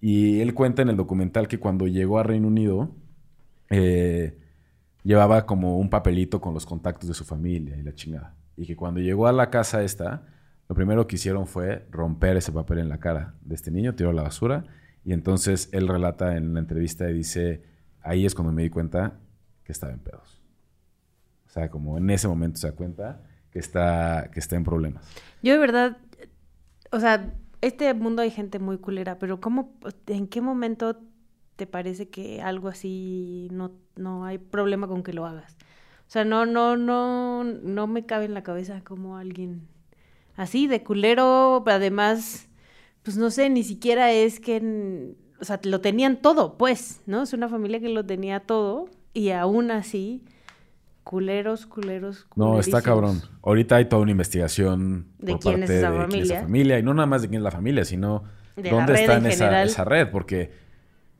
[0.00, 2.90] Y él cuenta en el documental que cuando llegó a Reino Unido,
[3.70, 4.36] eh,
[5.02, 8.34] llevaba como un papelito con los contactos de su familia y la chingada.
[8.56, 10.26] Y que cuando llegó a la casa esta,
[10.68, 14.12] lo primero que hicieron fue romper ese papel en la cara de este niño, tiró
[14.12, 14.64] la basura.
[15.04, 17.62] Y entonces él relata en la entrevista y dice,
[18.00, 19.18] ahí es cuando me di cuenta
[19.64, 20.40] que estaba en pedos.
[21.46, 25.06] O sea, como en ese momento se da cuenta que está, que está en problemas.
[25.42, 25.98] Yo de verdad,
[26.90, 29.74] o sea, este mundo hay gente muy culera, pero ¿cómo,
[30.06, 30.98] en qué momento
[31.62, 35.56] te parece que algo así no, no hay problema con que lo hagas?
[36.08, 39.68] O sea, no, no, no, no me cabe en la cabeza como alguien
[40.34, 42.48] así de culero, pero además,
[43.04, 47.22] pues no sé, ni siquiera es que, o sea, lo tenían todo, pues, ¿no?
[47.22, 50.24] Es una familia que lo tenía todo y aún así,
[51.04, 53.22] culeros, culeros, No, está cabrón.
[53.40, 56.34] Ahorita hay toda una investigación ¿De por quién parte es esa de quién es familia?
[56.34, 56.78] esa familia.
[56.80, 58.24] Y no nada más de quién es la familia, sino
[58.56, 60.10] De la dónde está en esa, esa red.
[60.10, 60.61] Porque,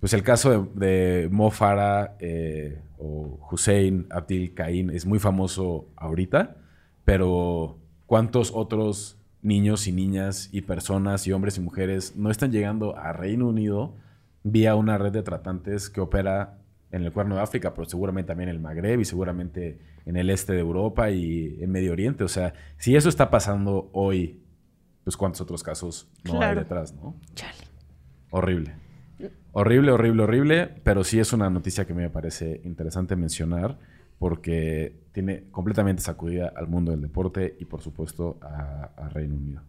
[0.03, 5.87] pues el caso de, de Mo Farah eh, o Hussein Abdil Caín es muy famoso
[5.95, 6.57] ahorita,
[7.05, 12.97] pero ¿cuántos otros niños y niñas y personas y hombres y mujeres no están llegando
[12.97, 13.95] a Reino Unido
[14.43, 16.59] vía una red de tratantes que opera
[16.91, 20.31] en el Cuerno de África, pero seguramente también en el Magreb y seguramente en el
[20.31, 22.25] este de Europa y en Medio Oriente.
[22.25, 24.43] O sea, si eso está pasando hoy,
[25.05, 27.15] pues cuántos otros casos no hay detrás, ¿no?
[27.37, 27.55] Chale.
[28.31, 28.83] Horrible.
[29.53, 33.79] Horrible, horrible, horrible, pero sí es una noticia que me parece interesante mencionar
[34.19, 39.63] porque tiene completamente sacudida al mundo del deporte y por supuesto a, Reino Unido.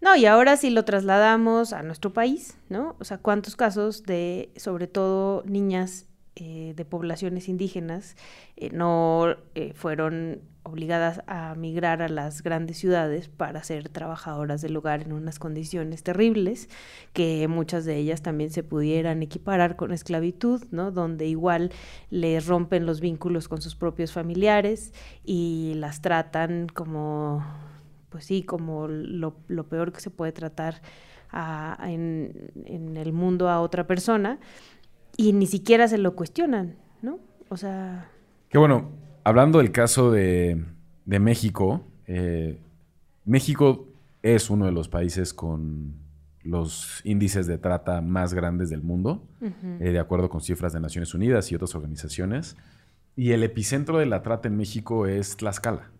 [0.00, 2.96] No, y ahora si lo trasladamos a nuestro país, ¿no?
[2.98, 8.16] O sea, ¿cuántos casos de, sobre todo, niñas eh, de poblaciones indígenas
[8.56, 14.76] eh, no eh, fueron obligadas a migrar a las grandes ciudades para ser trabajadoras del
[14.76, 16.68] hogar en unas condiciones terribles,
[17.12, 20.90] que muchas de ellas también se pudieran equiparar con esclavitud, ¿no?
[20.92, 21.72] Donde igual
[22.10, 24.92] les rompen los vínculos con sus propios familiares
[25.24, 27.42] y las tratan como
[28.10, 30.82] pues sí, como lo, lo peor que se puede tratar
[31.30, 34.40] a- en, en el mundo a otra persona
[35.16, 37.18] y ni siquiera se lo cuestionan, ¿no?
[37.50, 38.10] O sea,
[38.60, 38.90] bueno,
[39.24, 40.64] hablando del caso de,
[41.04, 42.58] de México, eh,
[43.24, 43.86] México
[44.22, 45.94] es uno de los países con
[46.42, 49.22] los índices de trata más grandes del mundo,
[49.80, 52.56] eh, de acuerdo con cifras de Naciones Unidas y otras organizaciones.
[53.16, 55.90] Y el epicentro de la trata en México es Tlaxcala.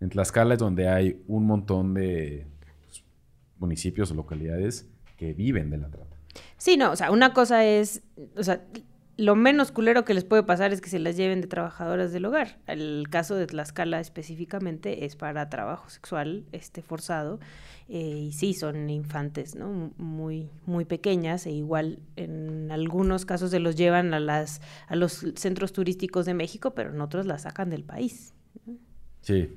[0.00, 2.46] En Tlaxcala es donde hay un montón de
[2.86, 3.04] pues,
[3.58, 6.16] municipios o localidades que viven de la trata.
[6.56, 8.02] Sí, no, o sea, una cosa es,
[8.36, 8.62] o sea,
[9.20, 12.24] lo menos culero que les puede pasar es que se las lleven de trabajadoras del
[12.24, 12.56] hogar.
[12.66, 17.38] El caso de Tlaxcala específicamente es para trabajo sexual este, forzado.
[17.90, 19.92] eh, y sí, son infantes, ¿no?
[19.98, 25.26] Muy, muy pequeñas e igual en algunos casos se los llevan a, las, a los
[25.34, 28.32] centros turísticos de México, pero en otros las sacan del país.
[29.20, 29.52] Sí,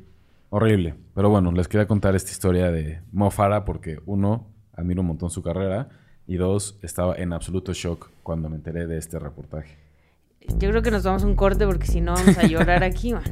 [0.49, 0.95] horrible.
[1.15, 5.29] Pero bueno, les quería contar esta historia de Mo Farah porque uno, admiro un montón
[5.29, 5.87] su carrera
[6.27, 9.77] y dos, estaba en absoluto shock cuando me enteré de este reportaje.
[10.57, 13.13] Yo creo que nos vamos a un corte porque si no vamos a llorar aquí,
[13.13, 13.25] mano.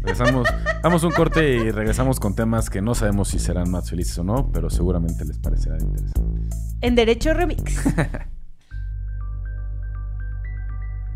[0.00, 0.48] Regresamos,
[0.82, 4.24] damos un corte y regresamos con temas que no sabemos si serán más felices o
[4.24, 6.56] no, pero seguramente les parecerá interesante.
[6.80, 7.82] En Derecho Remix.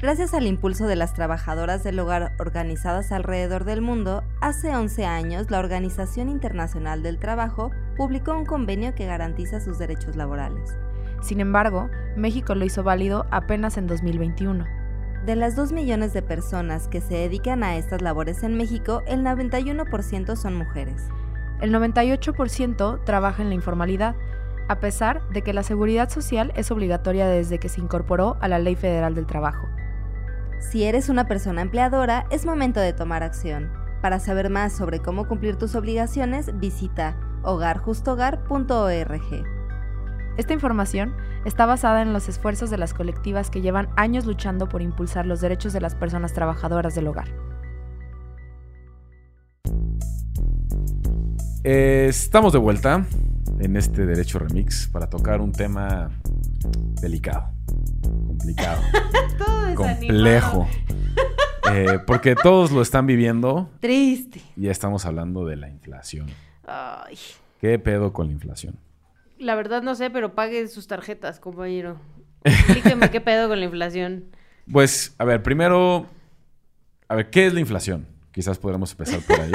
[0.00, 5.48] Gracias al impulso de las trabajadoras del hogar organizadas alrededor del mundo, hace 11 años
[5.48, 10.76] la Organización Internacional del Trabajo publicó un convenio que garantiza sus derechos laborales.
[11.22, 14.66] Sin embargo, México lo hizo válido apenas en 2021.
[15.24, 19.22] De las 2 millones de personas que se dedican a estas labores en México, el
[19.22, 21.06] 91% son mujeres.
[21.60, 24.16] El 98% trabaja en la informalidad,
[24.68, 28.58] a pesar de que la seguridad social es obligatoria desde que se incorporó a la
[28.58, 29.68] Ley Federal del Trabajo.
[30.58, 33.70] Si eres una persona empleadora, es momento de tomar acción.
[34.00, 39.44] Para saber más sobre cómo cumplir tus obligaciones, visita hogarjustohogar.org.
[40.36, 44.80] Esta información está basada en los esfuerzos de las colectivas que llevan años luchando por
[44.80, 47.28] impulsar los derechos de las personas trabajadoras del hogar.
[51.64, 53.04] Eh, estamos de vuelta
[53.60, 56.10] en este Derecho Remix para tocar un tema
[57.00, 57.50] delicado,
[58.26, 58.82] complicado,
[59.38, 60.66] Todo complejo.
[61.70, 64.42] Eh, porque todos lo están viviendo Triste.
[64.56, 66.26] y ya estamos hablando de la inflación.
[66.72, 67.18] Ay.
[67.60, 68.78] ¿Qué pedo con la inflación?
[69.38, 72.00] La verdad no sé, pero pague sus tarjetas, compañero.
[72.44, 74.24] Explíqueme qué pedo con la inflación.
[74.70, 76.06] Pues, a ver, primero,
[77.08, 78.06] a ver, ¿qué es la inflación?
[78.32, 79.52] Quizás podremos empezar por ahí.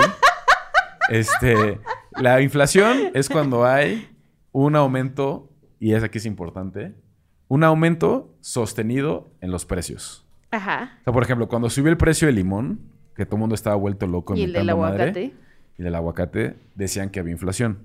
[1.10, 1.80] Este,
[2.12, 4.10] la inflación es cuando hay
[4.51, 5.49] un aumento,
[5.80, 6.93] y es aquí es importante,
[7.47, 10.25] un aumento sostenido en los precios.
[10.51, 10.97] Ajá.
[11.01, 12.82] O sea, por ejemplo, cuando subió el precio del limón,
[13.15, 15.46] que todo el mundo estaba vuelto loco Y el del inventando madre, aguacate.
[15.77, 17.79] Y del aguacate, decían que había inflación.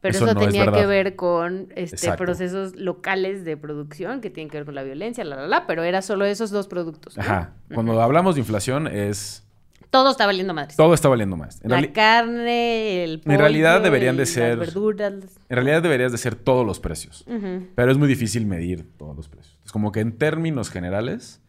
[0.00, 4.30] Pero Eso eso, no es tenía que ver con este, procesos locales de producción que
[4.30, 7.16] tienen que ver con la violencia, la, la, la, pero era solo esos dos productos.
[7.16, 7.22] ¿no?
[7.22, 7.52] Ajá.
[7.74, 9.44] Cuando hablamos de inflación es...
[9.90, 10.76] Todo está valiendo madres.
[10.76, 11.60] Todo está valiendo más.
[11.64, 15.12] En la carne, el pollo, realidad deberían de ser- Las verduras.
[15.48, 17.24] En realidad deberías de ser todos los precios.
[17.74, 19.58] Pero es muy difícil medir todos los precios.
[19.64, 21.40] Es como que en términos generales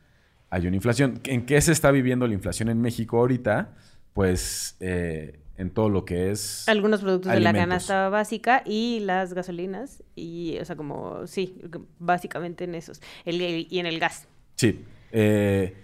[0.50, 1.20] hay una inflación.
[1.26, 3.76] ¿En qué se está viviendo la inflación en México ahorita?
[4.13, 6.67] Pues eh, en todo lo que es...
[6.67, 10.04] Algunos productos de la canasta básica y las gasolinas.
[10.15, 11.62] Y, o sea, como, sí,
[12.00, 13.02] básicamente en esos.
[13.26, 14.28] El- el- y en el gas.
[14.56, 14.84] Sí.
[15.12, 15.76] Eh,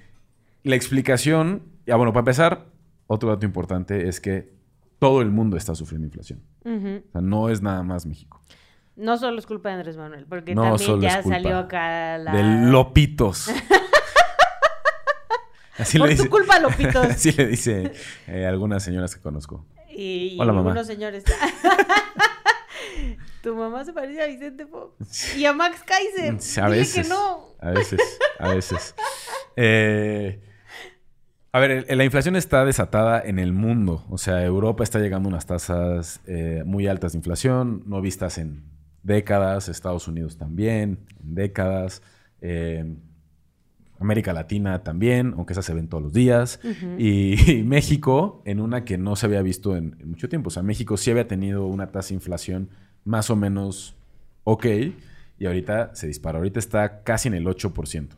[0.63, 1.61] la explicación...
[1.85, 2.65] Ya bueno, para empezar,
[3.07, 4.51] otro dato importante es que
[4.99, 6.41] todo el mundo está sufriendo inflación.
[6.65, 8.41] O sea, no es nada más México.
[8.97, 12.33] No solo es culpa de Andrés Manuel, porque No también ya salió acá la...
[12.33, 13.49] De Lopitos.
[15.77, 16.95] Así Por le tu culpa, Lopitos.
[17.09, 17.91] Así le dice
[18.27, 19.65] eh, algunas señoras que conozco.
[19.89, 20.69] Y, Hola, mamá.
[20.71, 21.23] algunos señores.
[23.43, 25.35] tu mamá se parece a Vicente Fox.
[25.35, 26.37] Y a Max Kaiser.
[26.63, 27.03] A Dile veces.
[27.03, 27.47] que no.
[27.59, 27.99] A veces,
[28.39, 28.95] a veces.
[29.55, 30.41] Eh,
[31.51, 34.05] a ver, la inflación está desatada en el mundo.
[34.09, 38.37] O sea, Europa está llegando a unas tasas eh, muy altas de inflación, no vistas
[38.37, 38.63] en
[39.01, 39.69] décadas.
[39.69, 42.03] Estados Unidos también, en décadas.
[42.41, 42.95] Eh,
[43.99, 46.59] América Latina también, aunque esas se ven todos los días.
[46.97, 50.47] y, y México, en una que no se había visto en, en mucho tiempo.
[50.47, 52.69] O sea, México sí había tenido una tasa de inflación
[53.03, 53.95] más o menos
[54.43, 54.65] ok.
[55.39, 56.39] Y ahorita se dispara.
[56.39, 58.09] Ahorita está casi en el 8%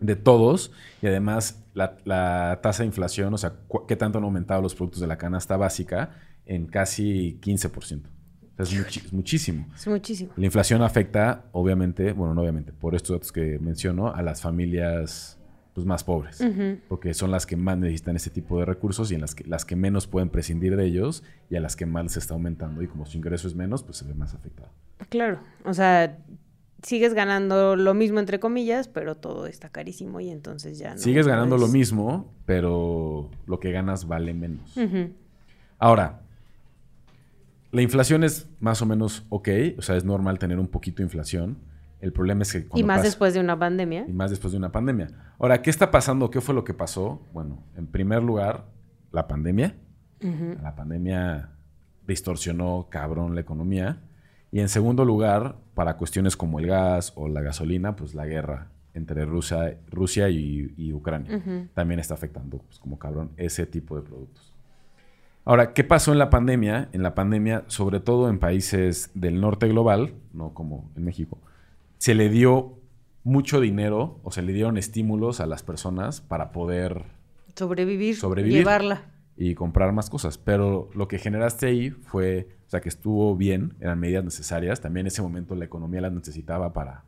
[0.00, 0.72] de todos.
[1.02, 3.54] Y además la, la tasa de inflación, o sea,
[3.86, 6.10] qué tanto han aumentado los productos de la canasta básica
[6.46, 8.02] en casi 15%.
[8.58, 9.66] Es, muchísimo.
[9.74, 10.32] Es muchísimo.
[10.36, 15.38] La inflación afecta, obviamente, bueno, no obviamente, por estos datos que menciono, a las familias
[15.74, 16.42] pues, más pobres.
[16.88, 19.64] Porque son las que más necesitan este tipo de recursos y en las que, las
[19.64, 22.82] que menos pueden prescindir de ellos y a las que más les está aumentando.
[22.82, 24.70] Y como su ingreso es menos, pues se ve más afectado.
[25.08, 25.38] Claro.
[25.64, 26.18] O sea,
[26.82, 30.98] sigues ganando lo mismo, entre comillas, pero todo está carísimo y entonces ya no.
[30.98, 34.76] Sigues ganando lo mismo, pero lo que ganas vale menos.
[35.78, 36.22] Ahora,
[37.70, 41.04] la inflación es más o menos ok, o sea, es normal tener un poquito de
[41.04, 41.58] inflación,
[42.00, 42.66] El problema es que...
[42.74, 44.04] Y más pasa- después de una pandemia.
[44.08, 45.08] y más después de una pandemia.
[45.38, 46.30] Ahora, ¿qué está pasando?
[46.30, 47.26] ¿Qué fue lo que pasó?
[47.32, 48.66] Bueno, en primer lugar,
[49.10, 49.74] la pandemia.
[50.62, 51.50] La pandemia
[52.06, 54.00] distorsionó cabrón la economía.
[54.50, 58.70] Y en segundo lugar, para cuestiones como el gas o la gasolina, pues la guerra
[58.94, 64.02] entre Rusia, Rusia y, y Ucrania también está afectando, pues, como cabrón, ese tipo de
[64.02, 64.47] productos.
[65.48, 66.90] Ahora, ¿qué pasó en la pandemia?
[66.92, 71.38] En la pandemia, sobre todo en países del norte global, no como en México,
[71.96, 72.78] se le dio
[73.24, 77.06] mucho dinero o se le dieron estímulos a las personas para poder
[77.56, 78.58] Sobrevivir, Sobrevivir.
[78.58, 79.06] llevarla.
[79.38, 80.36] y comprar más cosas.
[80.36, 84.82] Pero lo que generaste ahí fue, o sea, que estuvo bien, eran medidas necesarias.
[84.82, 87.04] También en ese momento la economía las necesitaba para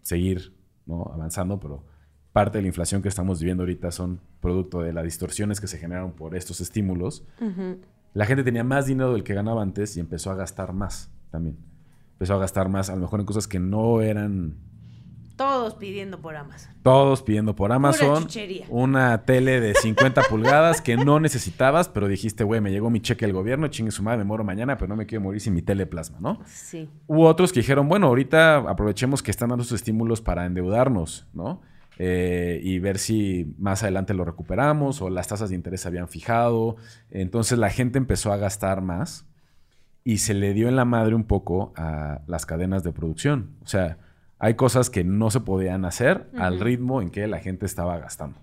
[0.00, 0.54] seguir
[0.86, 1.10] ¿no?
[1.12, 1.84] avanzando, pero
[2.36, 5.78] parte de la inflación que estamos viviendo ahorita son producto de las distorsiones que se
[5.78, 7.24] generaron por estos estímulos.
[8.12, 11.56] La gente tenía más dinero del que ganaba antes y empezó a gastar más también.
[12.12, 14.58] Empezó a gastar más, a lo mejor en cosas que no eran
[15.36, 16.74] Todos pidiendo por Amazon.
[16.82, 18.26] todos pidiendo por Amazon
[18.68, 23.24] una tele de 50 pulgadas que no necesitabas, pero dijiste, güey, me llegó mi cheque
[23.24, 25.62] del gobierno, chingue su madre, me muero mañana, pero no me quiero morir sin mi
[25.62, 26.40] tele plasma, ¿no?
[26.44, 26.90] Sí.
[27.06, 31.62] Hubo otros que dijeron, bueno, ahorita aprovechemos que están dando sus estímulos para endeudarnos, ¿no?
[31.98, 36.08] Eh, y ver si más adelante lo recuperamos o las tasas de interés se habían
[36.08, 36.76] fijado.
[37.10, 39.26] Entonces la gente empezó a gastar más
[40.04, 43.56] y se le dio en la madre un poco a las cadenas de producción.
[43.62, 43.98] O sea,
[44.38, 48.38] hay cosas que no se podían hacer al ritmo en que la gente estaba gastando.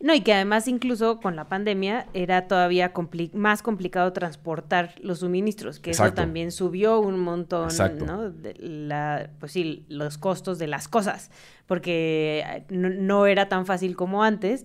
[0.00, 5.20] No, y que además incluso con la pandemia era todavía compli- más complicado transportar los
[5.20, 8.06] suministros, que eso también subió un montón, Exacto.
[8.06, 8.30] ¿no?
[8.30, 11.30] De la, pues sí, los costos de las cosas,
[11.66, 14.64] porque eh, no, no era tan fácil como antes.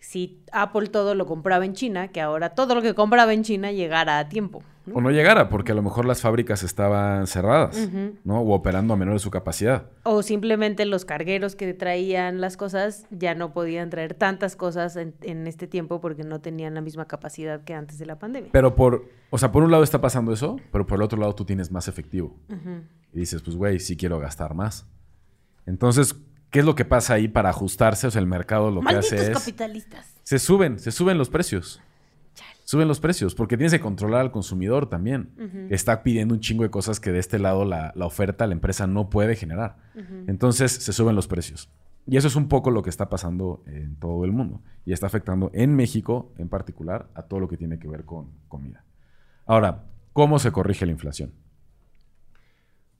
[0.00, 3.72] Si Apple todo lo compraba en China, que ahora todo lo que compraba en China
[3.72, 4.62] llegara a tiempo.
[4.88, 4.94] ¿No?
[4.94, 7.88] O no llegara, porque a lo mejor las fábricas estaban cerradas,
[8.24, 8.40] ¿no?
[8.40, 9.86] O operando a menor de su capacidad.
[10.02, 15.14] O simplemente los cargueros que traían las cosas ya no podían traer tantas cosas en,
[15.22, 18.50] en este tiempo porque no tenían la misma capacidad que antes de la pandemia.
[18.52, 21.34] Pero por, o sea, por un lado está pasando eso, pero por el otro lado
[21.34, 22.36] tú tienes más efectivo.
[23.12, 24.86] Y dices, pues, güey, sí quiero gastar más.
[25.66, 26.14] Entonces,
[26.50, 28.06] ¿qué es lo que pasa ahí para ajustarse?
[28.06, 29.38] O sea, el mercado lo Malditos que hace es...
[29.38, 30.14] capitalistas.
[30.22, 31.80] Se suben, se suben los precios.
[32.68, 35.30] Suben los precios, porque tienes que controlar al consumidor también.
[35.70, 38.86] Está pidiendo un chingo de cosas que de este lado la, la oferta, la empresa
[38.86, 39.78] no puede generar.
[40.26, 41.70] Entonces se suben los precios.
[42.06, 44.60] Y eso es un poco lo que está pasando en todo el mundo.
[44.84, 48.32] Y está afectando en México en particular a todo lo que tiene que ver con
[48.48, 48.84] comida.
[49.46, 51.32] Ahora, ¿cómo se corrige la inflación?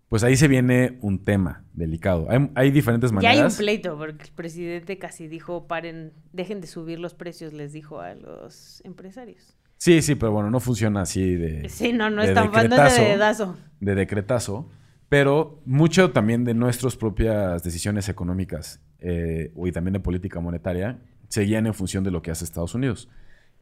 [0.09, 2.27] Pues ahí se viene un tema delicado.
[2.31, 3.37] Hay, hay diferentes Ya maneras.
[3.37, 7.75] hay un pleito porque el presidente casi dijo, paren, dejen de subir los precios, les
[7.75, 9.58] dijo a los empresarios.
[9.79, 11.69] Sí, sí, pero bueno, no funciona así de.
[11.69, 13.57] Sí, no, no de es tan de dedazo.
[13.81, 14.69] de decretazo,
[15.09, 21.67] pero mucho también de nuestras propias decisiones económicas eh, y también de política monetaria seguían
[21.67, 23.09] en función de lo que hace Estados Unidos.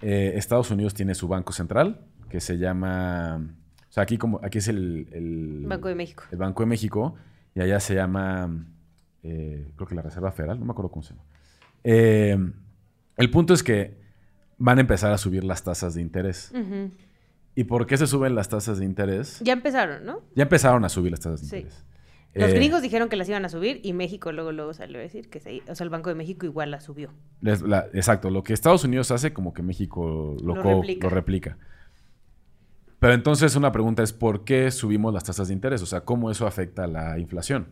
[0.01, 2.01] Eh, Estados Unidos tiene su banco central,
[2.31, 3.37] que se llama,
[3.89, 6.25] o sea, aquí, como, aquí es el, el- Banco de México.
[6.31, 7.15] el Banco de México,
[7.55, 8.65] y allá se llama,
[9.23, 11.25] eh, creo que la Reserva Federal, no me acuerdo cómo se llama.
[13.17, 14.06] El punto es que
[14.59, 16.53] van a empezar a subir las tasas de interés.
[17.55, 19.41] ¿Y por qué se suben las tasas de interés?
[19.43, 20.21] Ya empezaron, ¿no?
[20.35, 21.57] Ya empezaron a subir las tasas de Sí.
[21.57, 21.85] interés.
[22.35, 25.01] Los Eh, gringos dijeron que las iban a subir y México luego luego salió a
[25.03, 27.11] decir que se, o sea, el Banco de México igual la subió.
[27.41, 31.07] les- la- exacto, lo que Estados Unidos hace como que México lo, Lo co- replica.
[31.09, 31.57] lo replica.
[32.99, 35.81] Pero entonces una pregunta es, ¿por qué subimos las tasas de interés?
[35.83, 37.69] O sea, ¿cómo eso afecta a la inflación?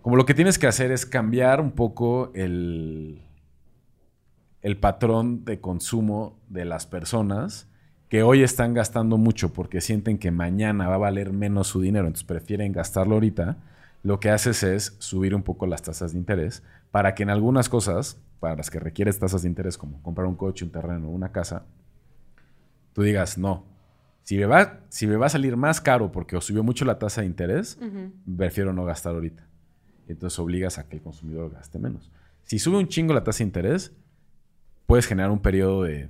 [0.00, 3.20] Como lo que tienes que hacer es cambiar un poco el,
[4.62, 7.68] el patrón de consumo de las personas
[8.08, 12.06] que hoy están gastando mucho porque sienten que mañana va a valer menos su dinero,
[12.06, 13.58] entonces prefieren gastarlo ahorita.
[14.02, 17.68] Lo que haces es subir un poco las tasas de interés para que en algunas
[17.68, 21.32] cosas, para las que requieres tasas de interés, como comprar un coche, un terreno, una
[21.32, 21.66] casa,
[22.94, 23.64] tú digas, no,
[24.22, 27.20] si me va, si me va a salir más caro porque subió mucho la tasa
[27.20, 27.78] de interés,
[28.36, 29.46] prefiero no gastar ahorita.
[30.06, 32.10] Entonces obligas a que el consumidor gaste menos.
[32.44, 33.92] Si sube un chingo la tasa de interés,
[34.88, 36.08] puedes generar un periodo de...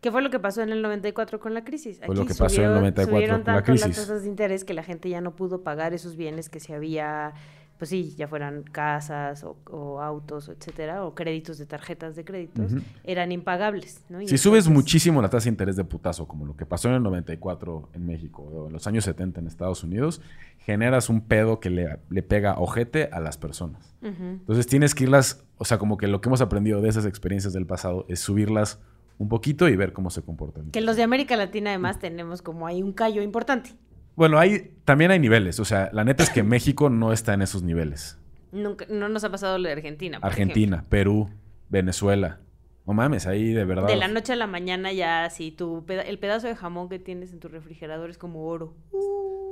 [0.00, 2.00] ¿Qué fue lo que pasó en el 94 con la crisis?
[2.04, 3.86] Fue lo que pasó en el 94 subieron con la crisis.
[3.86, 6.74] las tasas de interés que la gente ya no pudo pagar esos bienes que se
[6.74, 7.32] había,
[7.78, 12.72] pues sí, ya fueran casas o, o autos, etcétera, o créditos de tarjetas de créditos,
[13.04, 14.20] eran impagables, ¿no?
[14.20, 16.96] Y Si subes muchísimo la tasa de interés de putazo, como lo que pasó en
[16.96, 20.20] el 94 en México o en los años 70 en Estados Unidos,
[20.58, 23.94] generas un pedo que le, le pega ojete a las personas.
[24.02, 27.52] Entonces tienes que irlas, o sea, como que lo que hemos aprendido de esas experiencias
[27.52, 28.80] del pasado es subirlas
[29.18, 30.70] un poquito y ver cómo se comportan.
[30.70, 33.70] Que los de América Latina además tenemos como ahí un callo importante.
[34.18, 35.60] Bueno, hay, también hay niveles.
[35.60, 38.18] O sea, la neta es que México no está en esos niveles.
[38.50, 40.18] Nunca, no nos ha pasado lo de Argentina.
[40.20, 41.30] por Argentina, Perú,
[41.68, 42.40] Venezuela.
[42.84, 43.86] No mames, ahí de verdad.
[43.86, 46.98] De la noche a la mañana ya así, tu peda- el pedazo de jamón que
[46.98, 48.74] tienes en tu refrigerador es como oro.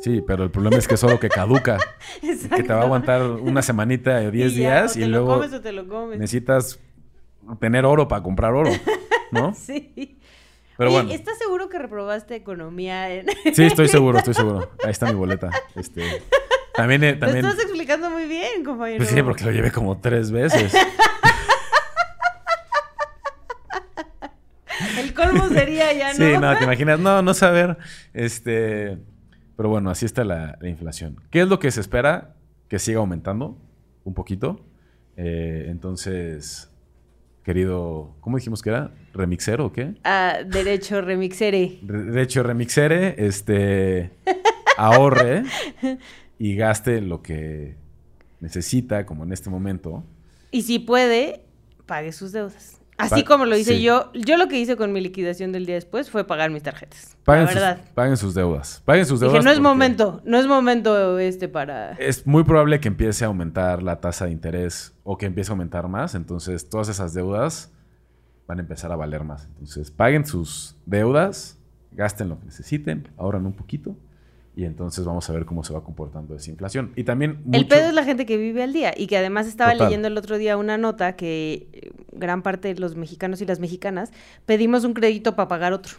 [0.03, 1.79] Sí, pero el problema es que es oro que caduca.
[2.21, 5.09] Que te va a aguantar una semanita o 10 Y ya, días o y te
[5.09, 6.19] luego lo comes o te lo comes.
[6.19, 6.81] necesitas
[7.61, 8.71] tener oro para comprar oro,
[9.31, 9.55] ¿no?
[9.55, 10.19] Sí.
[10.77, 11.13] Pero Oye, bueno.
[11.13, 13.27] ¿estás seguro que reprobaste economía en...
[13.55, 14.71] Sí, estoy seguro, estoy seguro.
[14.85, 15.51] Ahí está mi boleta.
[15.75, 16.23] Este,
[16.75, 17.45] también, eh, Lo también.
[17.47, 18.99] estás explicando muy bien, compañero.
[18.99, 20.75] Pues sí, porque lo llevé como tres veces.
[24.99, 26.15] El colmo sería ya, ¿no?
[26.17, 27.79] Sí, no, te imaginas, no, no saber.
[28.13, 28.99] Este,
[29.57, 31.21] pero bueno, así está la, la inflación.
[31.31, 32.35] ¿Qué es lo que se espera?
[32.69, 33.57] Que siga aumentando
[34.05, 34.61] un poquito.
[35.17, 36.71] Eh, entonces,
[37.47, 38.91] querido, ¿cómo dijimos que era?
[39.15, 39.95] ¿Remixero o qué?
[40.03, 41.79] Ah, derecho remixere.
[41.87, 44.11] Re- De hecho, remixere, este,
[44.77, 45.45] ahorre
[46.41, 47.77] y gaste lo que
[48.41, 50.03] necesita, como en este momento.
[50.51, 51.43] Y si puede,
[51.87, 52.81] pague sus deudas.
[52.99, 53.83] Así como lo hice sí.
[53.83, 54.11] yo.
[54.15, 57.17] Yo lo que hice con mi liquidación del día después fue pagar mis tarjetas.
[57.25, 57.85] Paguen, la sus, verdad.
[57.95, 58.83] paguen sus deudas.
[58.85, 59.35] Paguen sus deudas.
[59.35, 61.93] Dije, no es momento, no es momento este para...
[61.93, 65.53] Es muy probable que empiece a aumentar la tasa de interés o que empiece a
[65.53, 66.15] aumentar más.
[66.15, 67.73] Entonces, todas esas deudas
[68.47, 69.47] van a empezar a valer más.
[69.47, 71.59] Entonces, paguen sus deudas,
[71.93, 73.97] gasten lo que necesiten, ahorran un poquito
[74.57, 76.93] y entonces vamos a ver cómo se va comportando esa inflación.
[76.97, 79.73] Y también El pedo es la gente que vive al día y que además estaba
[79.73, 79.89] Total.
[79.89, 83.61] leyendo el otro día una nota que eh, gran parte de los mexicanos y las
[83.61, 84.13] mexicanas
[84.47, 85.99] pedimos un crédito para pagar otro.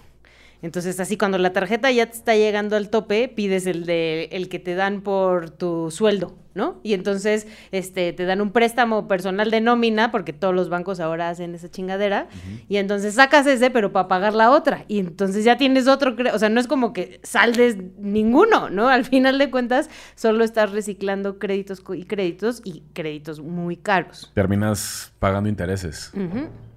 [0.61, 4.49] Entonces, así cuando la tarjeta ya te está llegando al tope, pides el de el
[4.49, 6.79] que te dan por tu sueldo, ¿no?
[6.83, 11.29] Y entonces este te dan un préstamo personal de nómina porque todos los bancos ahora
[11.29, 12.27] hacen esa chingadera
[12.67, 16.39] y entonces sacas ese pero para pagar la otra y entonces ya tienes otro, o
[16.39, 18.89] sea, no es como que saldes ninguno, ¿no?
[18.89, 24.31] Al final de cuentas solo estás reciclando créditos y créditos y créditos muy caros.
[24.33, 26.11] terminas pagando intereses.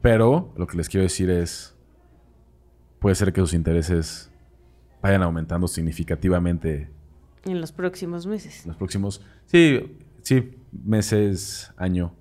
[0.02, 1.74] Pero lo que les quiero decir es,
[3.00, 4.30] puede ser que sus intereses
[5.02, 6.88] vayan aumentando significativamente
[7.44, 8.62] En los próximos meses.
[8.64, 12.14] en los próximos, sí, sí, meses, año.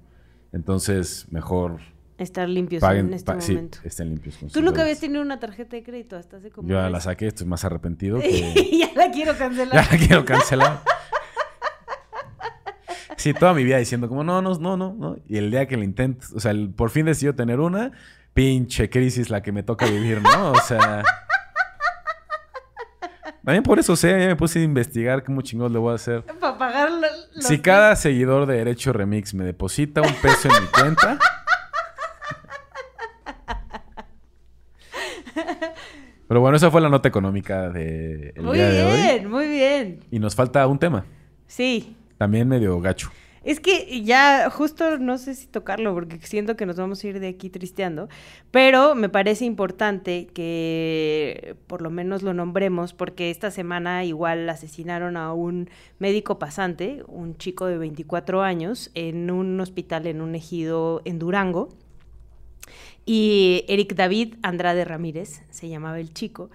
[0.52, 1.80] Entonces, mejor
[2.18, 3.78] Estar limpios paguen, en este pa- sí, momento.
[3.84, 4.36] estén limpios.
[4.38, 7.00] con Tú nunca habías tenido una tarjeta de crédito hasta hace como Yo ya la
[7.00, 8.70] saqué, estoy más arrepentido que...
[8.78, 9.74] ya la quiero cancelar.
[9.86, 10.82] ya la quiero cancelar.
[13.18, 15.18] Sí, toda mi vida diciendo como, no, no, no, no, no.
[15.28, 17.92] Y el día que lo intento, o sea, el- por fin decidió tener una,
[18.40, 20.52] pinche crisis la que me toca vivir, ¿no?
[20.54, 21.04] O sea...
[23.44, 26.24] También por eso sé, ya me puse a investigar cómo chingados le voy a hacer.
[26.40, 27.30] Para pagar los...
[27.46, 31.18] Si cada seguidor de Derecho Remix me deposita un peso en mi cuenta.
[36.28, 39.02] Pero bueno, esa fue la nota económica del Muy día de hoy.
[39.02, 40.00] bien, muy bien.
[40.12, 41.06] Y nos falta un tema,
[41.48, 41.98] Sí.
[42.18, 43.12] también medio gacho.
[43.44, 47.20] Es que ya justo no sé si tocarlo porque siento que nos vamos a ir
[47.20, 48.10] de aquí tristeando,
[48.52, 55.16] pero me parece importante que por lo menos lo nombremos porque esta semana igual asesinaron
[55.16, 55.70] a un
[56.00, 61.70] médico pasante, un chico de 24 años, en un hospital en un ejido en Durango.
[63.06, 66.50] Y Eric David Andrade Ramírez se llamaba el chico.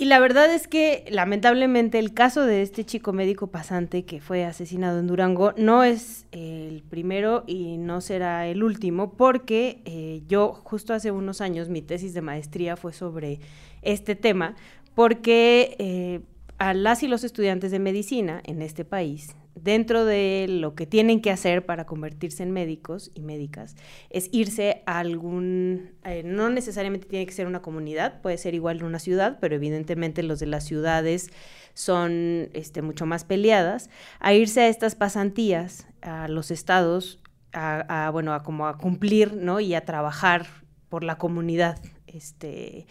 [0.00, 4.46] Y la verdad es que lamentablemente el caso de este chico médico pasante que fue
[4.46, 10.54] asesinado en Durango no es el primero y no será el último porque eh, yo
[10.54, 13.40] justo hace unos años mi tesis de maestría fue sobre
[13.82, 14.56] este tema
[14.94, 16.20] porque eh,
[16.56, 21.20] a las y los estudiantes de medicina en este país dentro de lo que tienen
[21.20, 23.76] que hacer para convertirse en médicos y médicas
[24.10, 28.82] es irse a algún, eh, no necesariamente tiene que ser una comunidad, puede ser igual
[28.82, 31.30] una ciudad, pero evidentemente los de las ciudades
[31.74, 37.20] son este, mucho más peleadas, a irse a estas pasantías, a los estados,
[37.52, 39.60] a, a, bueno, a como a cumplir, ¿no?
[39.60, 40.46] Y a trabajar
[40.88, 42.86] por la comunidad, este...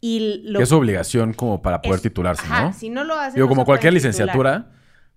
[0.00, 2.72] Y lo, es su obligación como para poder es- titularse, ajá, ¿no?
[2.74, 4.34] Si no lo Digo, no como cualquier titular.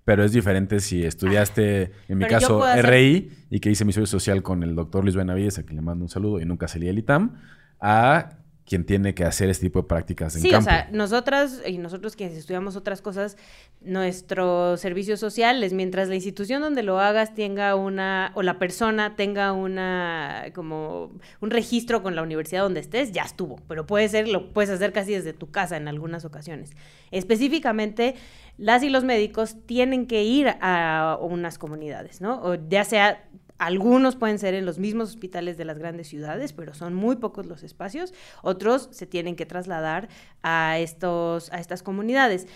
[0.08, 3.92] Pero es diferente si estudiaste, en mi Pero caso, hacer- RI, y que hice mi
[3.92, 6.70] servicio social con el doctor Luis Benavides, a quien le mando un saludo, y nunca
[6.70, 7.34] salí del ITAM,
[7.82, 8.30] a
[8.68, 10.70] quien tiene que hacer este tipo de prácticas en Sí, campo.
[10.70, 13.38] o sea, nosotras y nosotros quienes estudiamos otras cosas,
[13.80, 19.16] nuestro servicio social es mientras la institución donde lo hagas tenga una, o la persona
[19.16, 23.56] tenga una, como un registro con la universidad donde estés, ya estuvo.
[23.70, 26.72] Pero puede ser, lo puedes hacer casi desde tu casa en algunas ocasiones.
[27.12, 28.16] Específicamente,
[28.58, 32.42] las y los médicos tienen que ir a unas comunidades, ¿no?
[32.44, 33.24] O ya sea
[33.58, 37.46] algunos pueden ser en los mismos hospitales de las grandes ciudades, pero son muy pocos
[37.46, 38.14] los espacios.
[38.44, 40.10] Otros se tienen que trasladar
[40.44, 42.48] a, estos, a estas comunidades.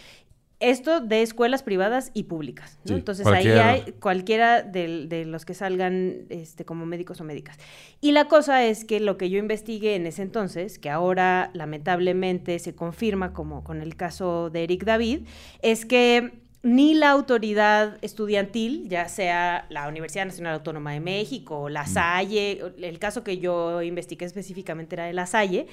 [0.60, 2.78] esto de escuelas privadas y públicas.
[2.84, 2.90] ¿no?
[2.90, 7.58] Sí, Entonces ahí hay cualquiera de, los que salgan este, como médicos o médicas.
[8.00, 12.60] Y la cosa es que lo que yo investigué en ese entonces, que ahora lamentablemente
[12.60, 15.22] se confirma como con el caso de Eric David,
[15.64, 21.70] es que ni la autoridad estudiantil, ya sea la Universidad Nacional Autónoma de México o
[21.70, 25.68] la Salle, el caso que yo investigué específicamente era de la Salle,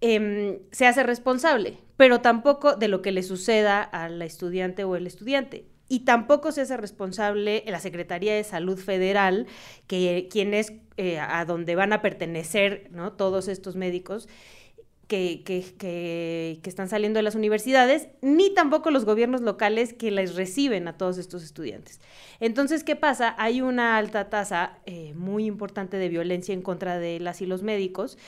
[0.00, 4.96] em, se hace responsable, pero tampoco de lo que le suceda a la estudiante o
[4.96, 5.66] el estudiante.
[5.88, 9.46] Y tampoco se hace responsable la Secretaría de Salud Federal,
[9.86, 13.12] que quien es eh, a donde van a pertenecer ¿no?
[13.12, 14.28] todos estos médicos
[15.08, 20.10] que, que, que- que están saliendo de las universidades, ni tampoco los gobiernos locales que
[20.10, 22.00] les reciben a todos estos estudiantes.
[22.40, 23.34] Entonces, ¿qué pasa?
[23.38, 27.62] Hay una alta tasa eh, muy importante de violencia en contra de las y los
[27.62, 28.18] médicos.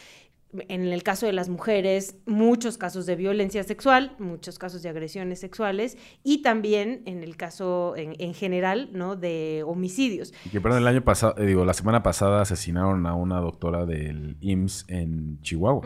[0.69, 5.41] En el caso de las mujeres, muchos casos de violencia sexual, muchos casos de agresiones
[5.41, 9.15] sexuales y también en el caso en, en general, ¿no?
[9.15, 10.33] De homicidios.
[10.47, 13.85] Y que, perdón, el año pasado, eh, digo, la semana pasada asesinaron a una doctora
[13.85, 15.83] del IMSS en Chihuahua.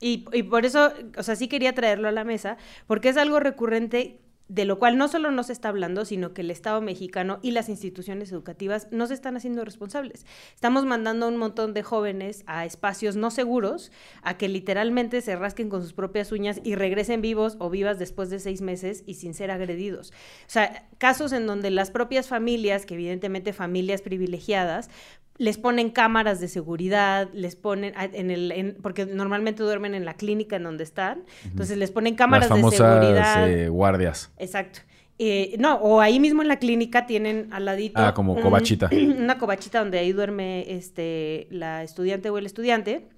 [0.00, 4.20] Y, por eso, o sea, sí quería traerlo a la mesa, porque es algo recurrente
[4.50, 7.52] de lo cual no solo no se está hablando, sino que el Estado mexicano y
[7.52, 10.26] las instituciones educativas no se están haciendo responsables.
[10.56, 13.92] Estamos mandando a un montón de jóvenes a espacios no seguros,
[14.22, 18.28] a que literalmente se rasquen con sus propias uñas y regresen vivos o vivas después
[18.28, 20.10] de seis meses y sin ser agredidos.
[20.10, 24.90] O sea, casos en donde las propias familias, que evidentemente familias privilegiadas,
[25.40, 30.04] les ponen cámaras de seguridad, les ponen a- en el en- porque normalmente duermen en
[30.04, 33.50] la clínica en donde están, entonces les ponen cámaras Las de seguridad.
[33.50, 34.30] eh, guardias.
[34.36, 34.80] Exacto.
[35.18, 38.00] Eh, no, o ahí mismo en la clínica tienen al ladito.
[38.02, 38.90] Ah, como un- covachita.
[39.18, 43.08] Una covachita donde ahí duerme este, la estudiante o el estudiante.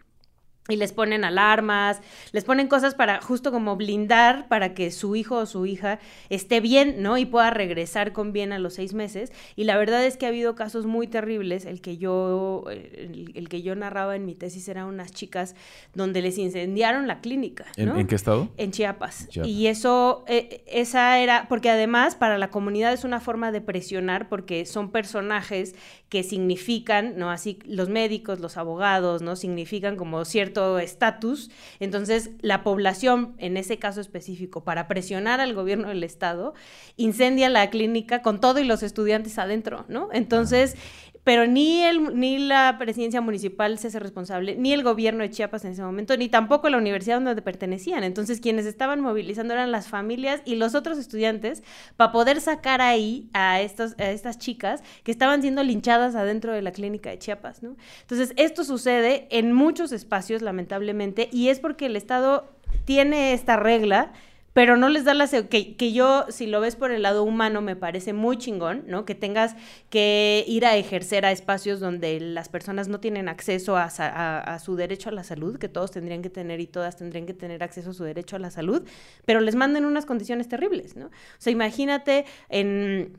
[0.69, 2.01] Y les ponen alarmas,
[2.31, 5.99] les ponen cosas para justo como blindar para que su hijo o su hija
[6.31, 7.19] esté bien, ¿no?
[7.19, 9.33] Y pueda regresar con bien a los seis meses.
[9.57, 11.65] Y la verdad es que ha habido casos muy terribles.
[11.65, 15.57] El que yo, el, el que yo narraba en mi tesis eran unas chicas
[15.95, 17.97] donde les incendiaron la clínica, ¿En, ¿no?
[17.99, 18.49] en qué estado?
[18.57, 19.29] En Chiapas.
[19.31, 19.51] Chiapas.
[19.51, 24.29] Y eso, eh, esa era, porque además para la comunidad es una forma de presionar
[24.29, 25.75] porque son personajes
[26.13, 27.31] que significan, ¿no?
[27.31, 29.35] Así los médicos, los abogados, ¿no?
[29.35, 31.51] Significan como cierto estatus.
[31.81, 36.53] Entonces, la población, en ese caso específico, para presionar al gobierno del estado,
[36.99, 40.11] incendia la clínica con todo y los estudiantes adentro, ¿no?
[40.13, 40.77] Entonces,
[41.25, 45.64] pero ni, el, ni la presidencia municipal se hace responsable, ni el gobierno de Chiapas
[45.64, 48.03] en ese momento, ni tampoco la universidad donde pertenecían.
[48.03, 51.62] Entonces, quienes estaban movilizando eran las familias y los otros estudiantes
[51.97, 56.73] para poder sacar ahí a, a estas chicas que estaban siendo linchadas adentro de la
[56.73, 57.77] clínica de Chiapas, ¿no?
[58.01, 62.51] Entonces, esto sucede en muchos espacios, lamentablemente, y es porque el Estado
[62.85, 64.12] tiene esta regla
[64.53, 65.26] pero no les da la...
[65.28, 69.05] Que, que yo, si lo ves por el lado humano, me parece muy chingón, ¿no?
[69.05, 69.57] Que tengas
[69.90, 74.59] que ir a ejercer a espacios donde las personas no tienen acceso a, a- a
[74.59, 77.62] su derecho a la salud, que todos tendrían que tener y todas tendrían que tener
[77.62, 78.82] acceso a su derecho a la salud,
[79.24, 81.07] pero les mandan unas condiciones terribles, ¿no?
[81.07, 83.18] O sea, imagínate en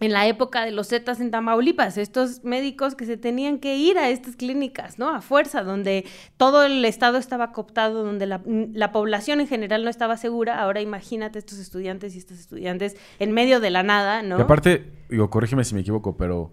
[0.00, 3.98] en la época de los Zetas en Tamaulipas, estos médicos que se tenían que ir
[3.98, 5.08] a estas clínicas, ¿no?
[5.08, 6.04] A fuerza, donde
[6.36, 10.60] todo el estado estaba cooptado, donde la, la población en general no estaba segura.
[10.60, 14.38] Ahora imagínate estos estudiantes y estas estudiantes en medio de la nada, ¿no?
[14.38, 16.52] Y aparte, digo, corrígeme si me equivoco, pero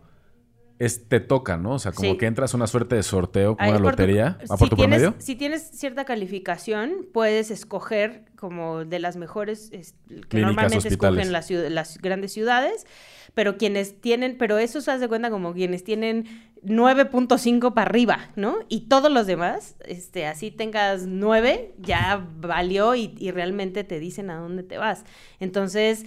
[0.85, 1.73] es, te toca, ¿no?
[1.75, 2.17] O sea, como Sí.
[2.17, 4.75] que entras a una suerte de sorteo, como una tu- lotería, ¿a si por tu
[4.75, 5.15] tienes, promedio.
[5.21, 11.27] Si tienes cierta calificación, puedes escoger como de las mejores es- que Clínicas, normalmente hospitales.
[11.27, 12.85] escogen las, las grandes ciudades,
[13.33, 16.25] pero quienes tienen, pero eso se hace cuenta como quienes tienen
[16.63, 18.57] 9.5 para arriba, ¿no?
[18.69, 24.29] Y todos los demás, este, así tengas 9, ya valió y, y realmente te dicen
[24.29, 25.03] a dónde te vas.
[25.39, 26.05] Entonces,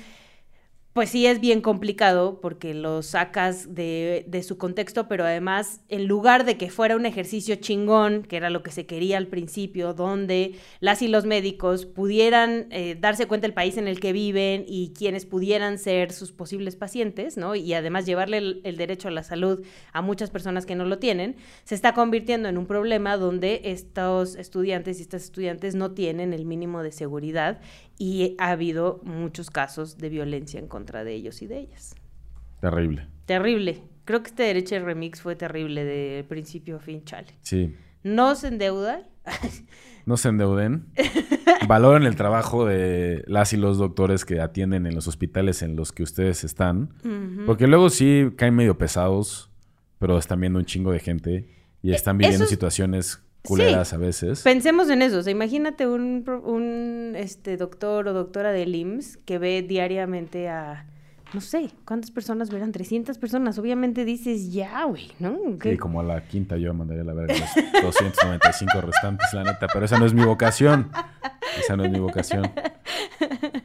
[0.97, 6.07] pues sí es bien complicado porque lo sacas de, de su contexto, pero además, en
[6.07, 9.93] lugar de que fuera un ejercicio chingón, que era lo que se quería al principio,
[9.93, 14.65] donde las y los médicos pudieran eh, darse cuenta del país en el que viven
[14.67, 17.55] y quienes pudieran ser sus posibles pacientes, ¿no?
[17.55, 20.99] Y además llevarle el, el derecho a la salud a muchas personas que no lo
[20.99, 26.33] tienen, se está convirtiendo en un problema donde estos estudiantes y estas estudiantes no tienen
[26.33, 27.61] el mínimo de seguridad
[27.99, 31.95] y ha habido muchos casos de violencia en contra de ellos y de ellas.
[32.61, 33.09] Terrible.
[33.27, 33.83] Terrible.
[34.05, 37.29] Creo que este derecho de remix fue terrible de principio a fin, chale.
[37.43, 37.75] Sí.
[38.03, 39.03] No se endeuda.
[40.05, 40.87] No se endeuden.
[41.67, 45.91] Valoren el trabajo de las y los doctores que atienden en los hospitales en los
[45.91, 46.95] que ustedes están.
[47.45, 49.51] Porque luego sí caen medio pesados,
[49.99, 51.49] pero están viendo un chingo de gente
[51.83, 54.43] y están viviendo situaciones culeras a veces.
[54.43, 55.19] Pensemos en eso.
[55.19, 60.87] O sea, imagínate un, un este, doctor o doctora del IMSS que ve diariamente a,
[61.35, 62.73] no sé, ¿cuántas personas verán?
[62.73, 63.59] 300 personas.
[63.59, 65.39] Obviamente dices, ya, güey, ¿no?
[65.61, 65.73] ¿Qué?
[65.73, 69.67] Sí, como a la quinta yo mandaría la verga a los 295 restantes, la neta.
[69.73, 70.91] Pero esa no es mi vocación.
[71.59, 72.51] Esa no es mi vocación.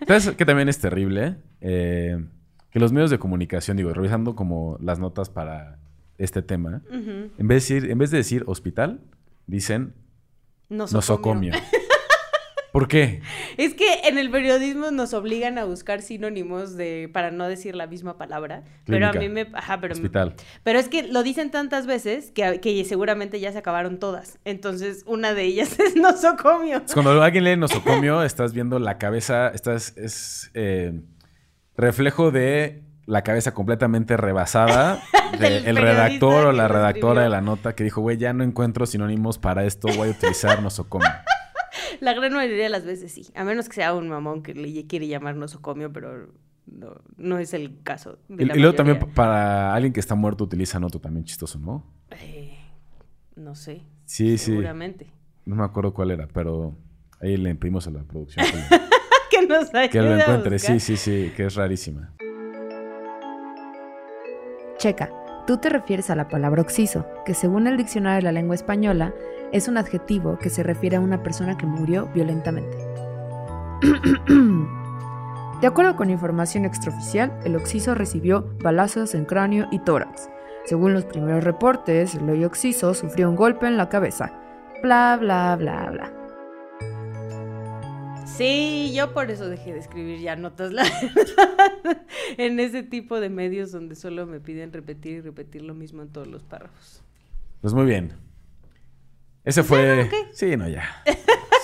[0.07, 1.36] ¿Sabes que también es terrible?
[1.59, 2.23] Eh,
[2.71, 5.77] que los medios de comunicación, digo, revisando como las notas para
[6.17, 9.01] este tema, en, vez de decir, en vez de decir hospital,
[9.47, 9.93] dicen
[10.69, 11.51] Nosocomio.
[11.51, 11.81] nosocomio.
[12.71, 13.21] ¿Por qué?
[13.57, 17.85] Es que en el periodismo nos obligan a buscar sinónimos de para no decir la
[17.85, 18.63] misma palabra.
[18.85, 19.47] Pero a mí me.
[19.53, 19.93] Ajá, pero.
[19.93, 20.35] Hospital.
[20.63, 24.39] Pero es que lo dicen tantas veces que, que seguramente ya se acabaron todas.
[24.45, 26.81] Entonces, una de ellas es nosocomio.
[26.93, 31.01] Cuando alguien lee nosocomio, estás viendo la cabeza, estás, es eh,
[31.75, 37.76] reflejo de la cabeza completamente rebasada Del periodista redactor o la redactora de la nota
[37.76, 41.09] que dijo, güey, ya no encuentro sinónimos para esto, voy a utilizar nosocomio.
[41.99, 43.28] La gran mayoría de las veces sí.
[43.36, 46.34] A menos que sea un mamón que le quiere llamar nosocomio, pero
[46.66, 48.18] no, no es el caso.
[48.28, 49.14] de Y, la y luego también mayoría.
[49.14, 51.86] para alguien que está muerto utilizan otro también chistoso, ¿no?
[52.12, 52.57] Eh,
[53.36, 53.84] no sé.
[54.05, 54.51] Sí, sí.
[54.51, 55.12] Seguramente.
[55.45, 56.76] No me acuerdo cuál era, pero
[57.20, 58.45] ahí le imprimimos a la producción
[59.30, 60.53] que, nos ayude que lo a encuentre.
[60.53, 60.80] buscar.
[60.80, 62.14] Sí, sí, sí, que es rarísima.
[64.82, 65.11] Checa,
[65.45, 69.13] tú te refieres a la palabra oxiso, que según el diccionario de la lengua española
[69.51, 72.75] es un adjetivo que se refiere a una persona que murió violentamente.
[75.61, 80.32] De acuerdo con información extraoficial, el oxiso recibió balazos en cráneo y tórax.
[80.65, 84.32] Según los primeros reportes, el hoyo oxiso sufrió un golpe en la cabeza.
[84.82, 86.20] Bla, bla, bla, bla.
[88.41, 92.01] Sí, yo por eso dejé de escribir ya notas, la verdad,
[92.37, 96.09] en ese tipo de medios donde solo me piden repetir y repetir lo mismo en
[96.09, 97.03] todos los párrafos.
[97.61, 98.13] Pues muy bien.
[99.43, 100.09] Ese fue...
[100.33, 101.03] Sí, no, ya.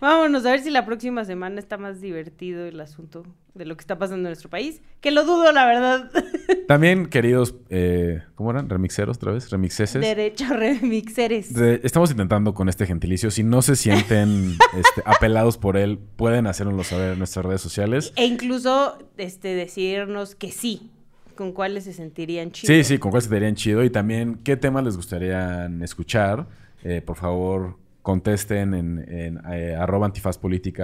[0.00, 3.24] Vámonos a ver si la próxima semana está más divertido el asunto
[3.54, 6.10] de lo que está pasando en nuestro país, que lo dudo, la verdad.
[6.68, 8.68] También, queridos, eh, ¿cómo eran?
[8.68, 10.00] Remixeros otra vez, remixeses.
[10.02, 11.54] Derecho remixeres.
[11.54, 13.30] Re- estamos intentando con este gentilicio.
[13.30, 18.12] Si no se sienten este, apelados por él, pueden hacérnoslo saber en nuestras redes sociales.
[18.16, 20.90] E incluso este, decirnos que sí,
[21.34, 22.74] con cuáles se sentirían chidos.
[22.76, 23.82] Sí, sí, con cuál se te darían chido.
[23.84, 26.46] Y también, ¿qué temas les gustaría escuchar?
[26.82, 27.76] Eh, por favor,
[28.06, 30.38] contesten en, en eh, arroba antifaz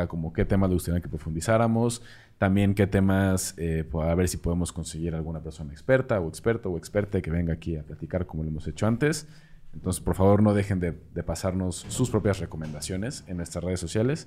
[0.09, 2.03] como qué temas les gustaría que profundizáramos.
[2.37, 6.69] También qué temas, eh, pues, a ver si podemos conseguir alguna persona experta o experto
[6.69, 9.29] o experta que venga aquí a platicar como lo hemos hecho antes.
[9.73, 14.27] Entonces, por favor, no dejen de, de pasarnos sus propias recomendaciones en nuestras redes sociales.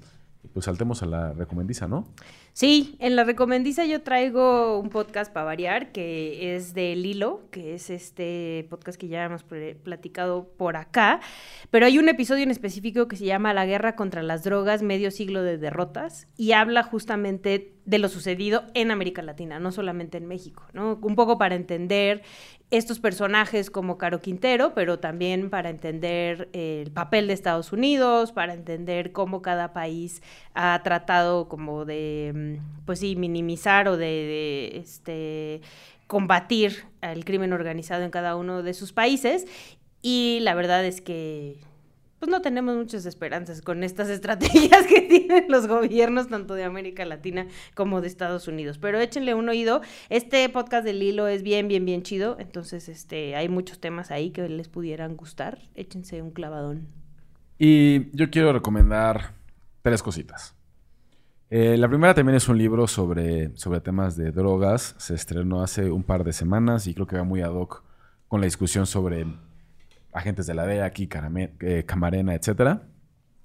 [0.54, 2.08] Pues saltemos a la recomendiza, ¿no?
[2.54, 7.74] Sí, en la recomendiza yo traigo un podcast para variar, que es de Lilo, que
[7.76, 11.20] es este podcast que ya hemos pl- platicado por acá,
[11.70, 15.12] pero hay un episodio en específico que se llama La guerra contra las drogas, medio
[15.12, 20.26] siglo de derrotas, y habla justamente de lo sucedido en América Latina, no solamente en
[20.26, 20.98] México, ¿no?
[21.02, 22.24] Un poco para entender
[22.72, 28.54] estos personajes como Caro Quintero, pero también para entender el papel de Estados Unidos, para
[28.56, 34.78] entender cómo cada país ha tratado como de, mm, pues sí, minimizar o de, de,
[34.78, 35.62] este,
[36.08, 39.46] combatir al crimen organizado en cada uno de sus países.
[40.02, 41.60] Y la verdad es que
[42.26, 47.06] pues no tenemos muchas esperanzas con estas estrategias que tienen los gobiernos tanto de América
[47.06, 48.80] Latina como de Estados Unidos.
[48.80, 49.82] Pero échenle un oído.
[50.10, 52.38] Este podcast del hilo es bien, bien, bien chido.
[52.40, 55.60] Entonces, este, hay muchos temas ahí que les pudieran gustar.
[55.76, 56.88] Échense un clavadón.
[57.60, 59.35] Y yo quiero recomendar
[59.86, 60.56] tres cositas.
[61.52, 64.96] Eh, la primera también es un libro sobre, sobre temas de drogas.
[64.98, 67.84] Se estrenó hace un par de semanas y creo que va muy ad hoc
[68.28, 69.28] con la discusión sobre
[70.12, 71.08] agentes de la DEA, aquí,
[71.60, 72.80] eh, Camarena, etc.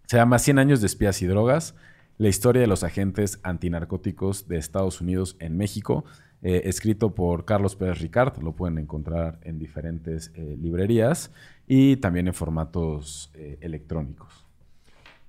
[0.07, 1.75] Se llama 100 años de espías y drogas,
[2.17, 6.07] la historia de los agentes antinarcóticos de Estados Unidos en México,
[6.41, 11.33] eh, escrito por Carlos Pérez Ricard, lo pueden encontrar en diferentes librerías
[11.67, 13.31] y también en formatos
[13.61, 14.50] electrónicos.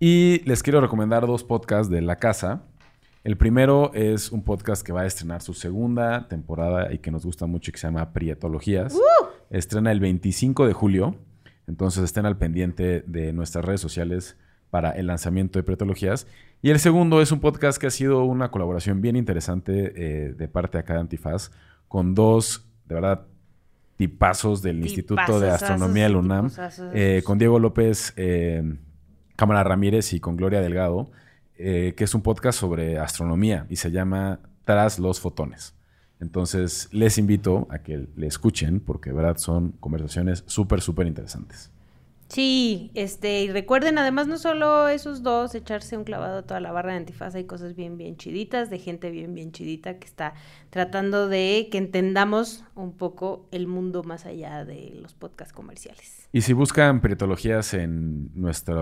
[0.03, 2.63] Y les quiero recomendar dos podcasts de La Casa.
[3.23, 7.23] El primero es un podcast que va a estrenar su segunda temporada y que nos
[7.23, 8.97] gusta mucho y que se llama Prietologías.
[9.51, 11.17] Estrena el 25 de julio.
[11.67, 14.37] Entonces estén al pendiente de nuestras redes sociales
[14.71, 16.25] para el lanzamiento de Prietologías.
[16.63, 20.47] Y el segundo es un podcast que ha sido una colaboración bien interesante eh, de
[20.47, 21.51] parte acá de Antifaz
[21.87, 23.27] con dos, de verdad,
[23.97, 26.49] tipazos del Instituto de Astronomía del y UNAM.
[26.91, 28.63] eh, con Diego López eh,
[29.41, 31.09] Cámara Ramírez y con Gloria Delgado,
[31.57, 35.73] eh, que es un podcast sobre astronomía y se llama Tras los fotones.
[36.19, 41.71] Entonces, les invito a que le escuchen porque, de verdad, son conversaciones súper, súper interesantes.
[42.31, 46.71] Sí, este, y recuerden además no solo esos dos, echarse un clavado a toda la
[46.71, 50.33] barra de antifaz, hay cosas bien, bien chiditas, de gente bien, bien chidita que está
[50.69, 56.29] tratando de que entendamos un poco el mundo más allá de los podcasts comerciales.
[56.31, 58.81] Y si buscan periodologías en nuestra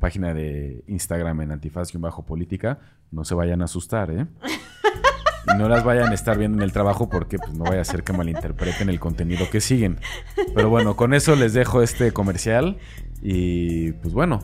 [0.00, 2.78] página de Instagram en antifaz-política,
[3.10, 4.26] no se vayan a asustar, ¿eh?
[5.52, 7.84] Y no las vayan a estar viendo en el trabajo porque pues, no vaya a
[7.84, 9.98] ser que malinterpreten el contenido que siguen.
[10.54, 12.78] Pero bueno, con eso les dejo este comercial
[13.22, 14.40] y pues bueno,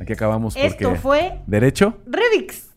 [0.00, 0.68] aquí acabamos porque...
[0.68, 1.98] Esto fue ¿Derecho?
[2.06, 2.70] Revix.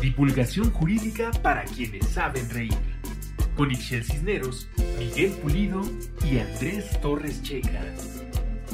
[0.00, 2.74] Divulgación jurídica para quienes saben reír.
[3.56, 5.82] Con Ixel Cisneros, Miguel Pulido
[6.24, 7.82] y Andrés Torres Checa.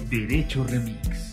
[0.08, 1.27] Derecho Remix.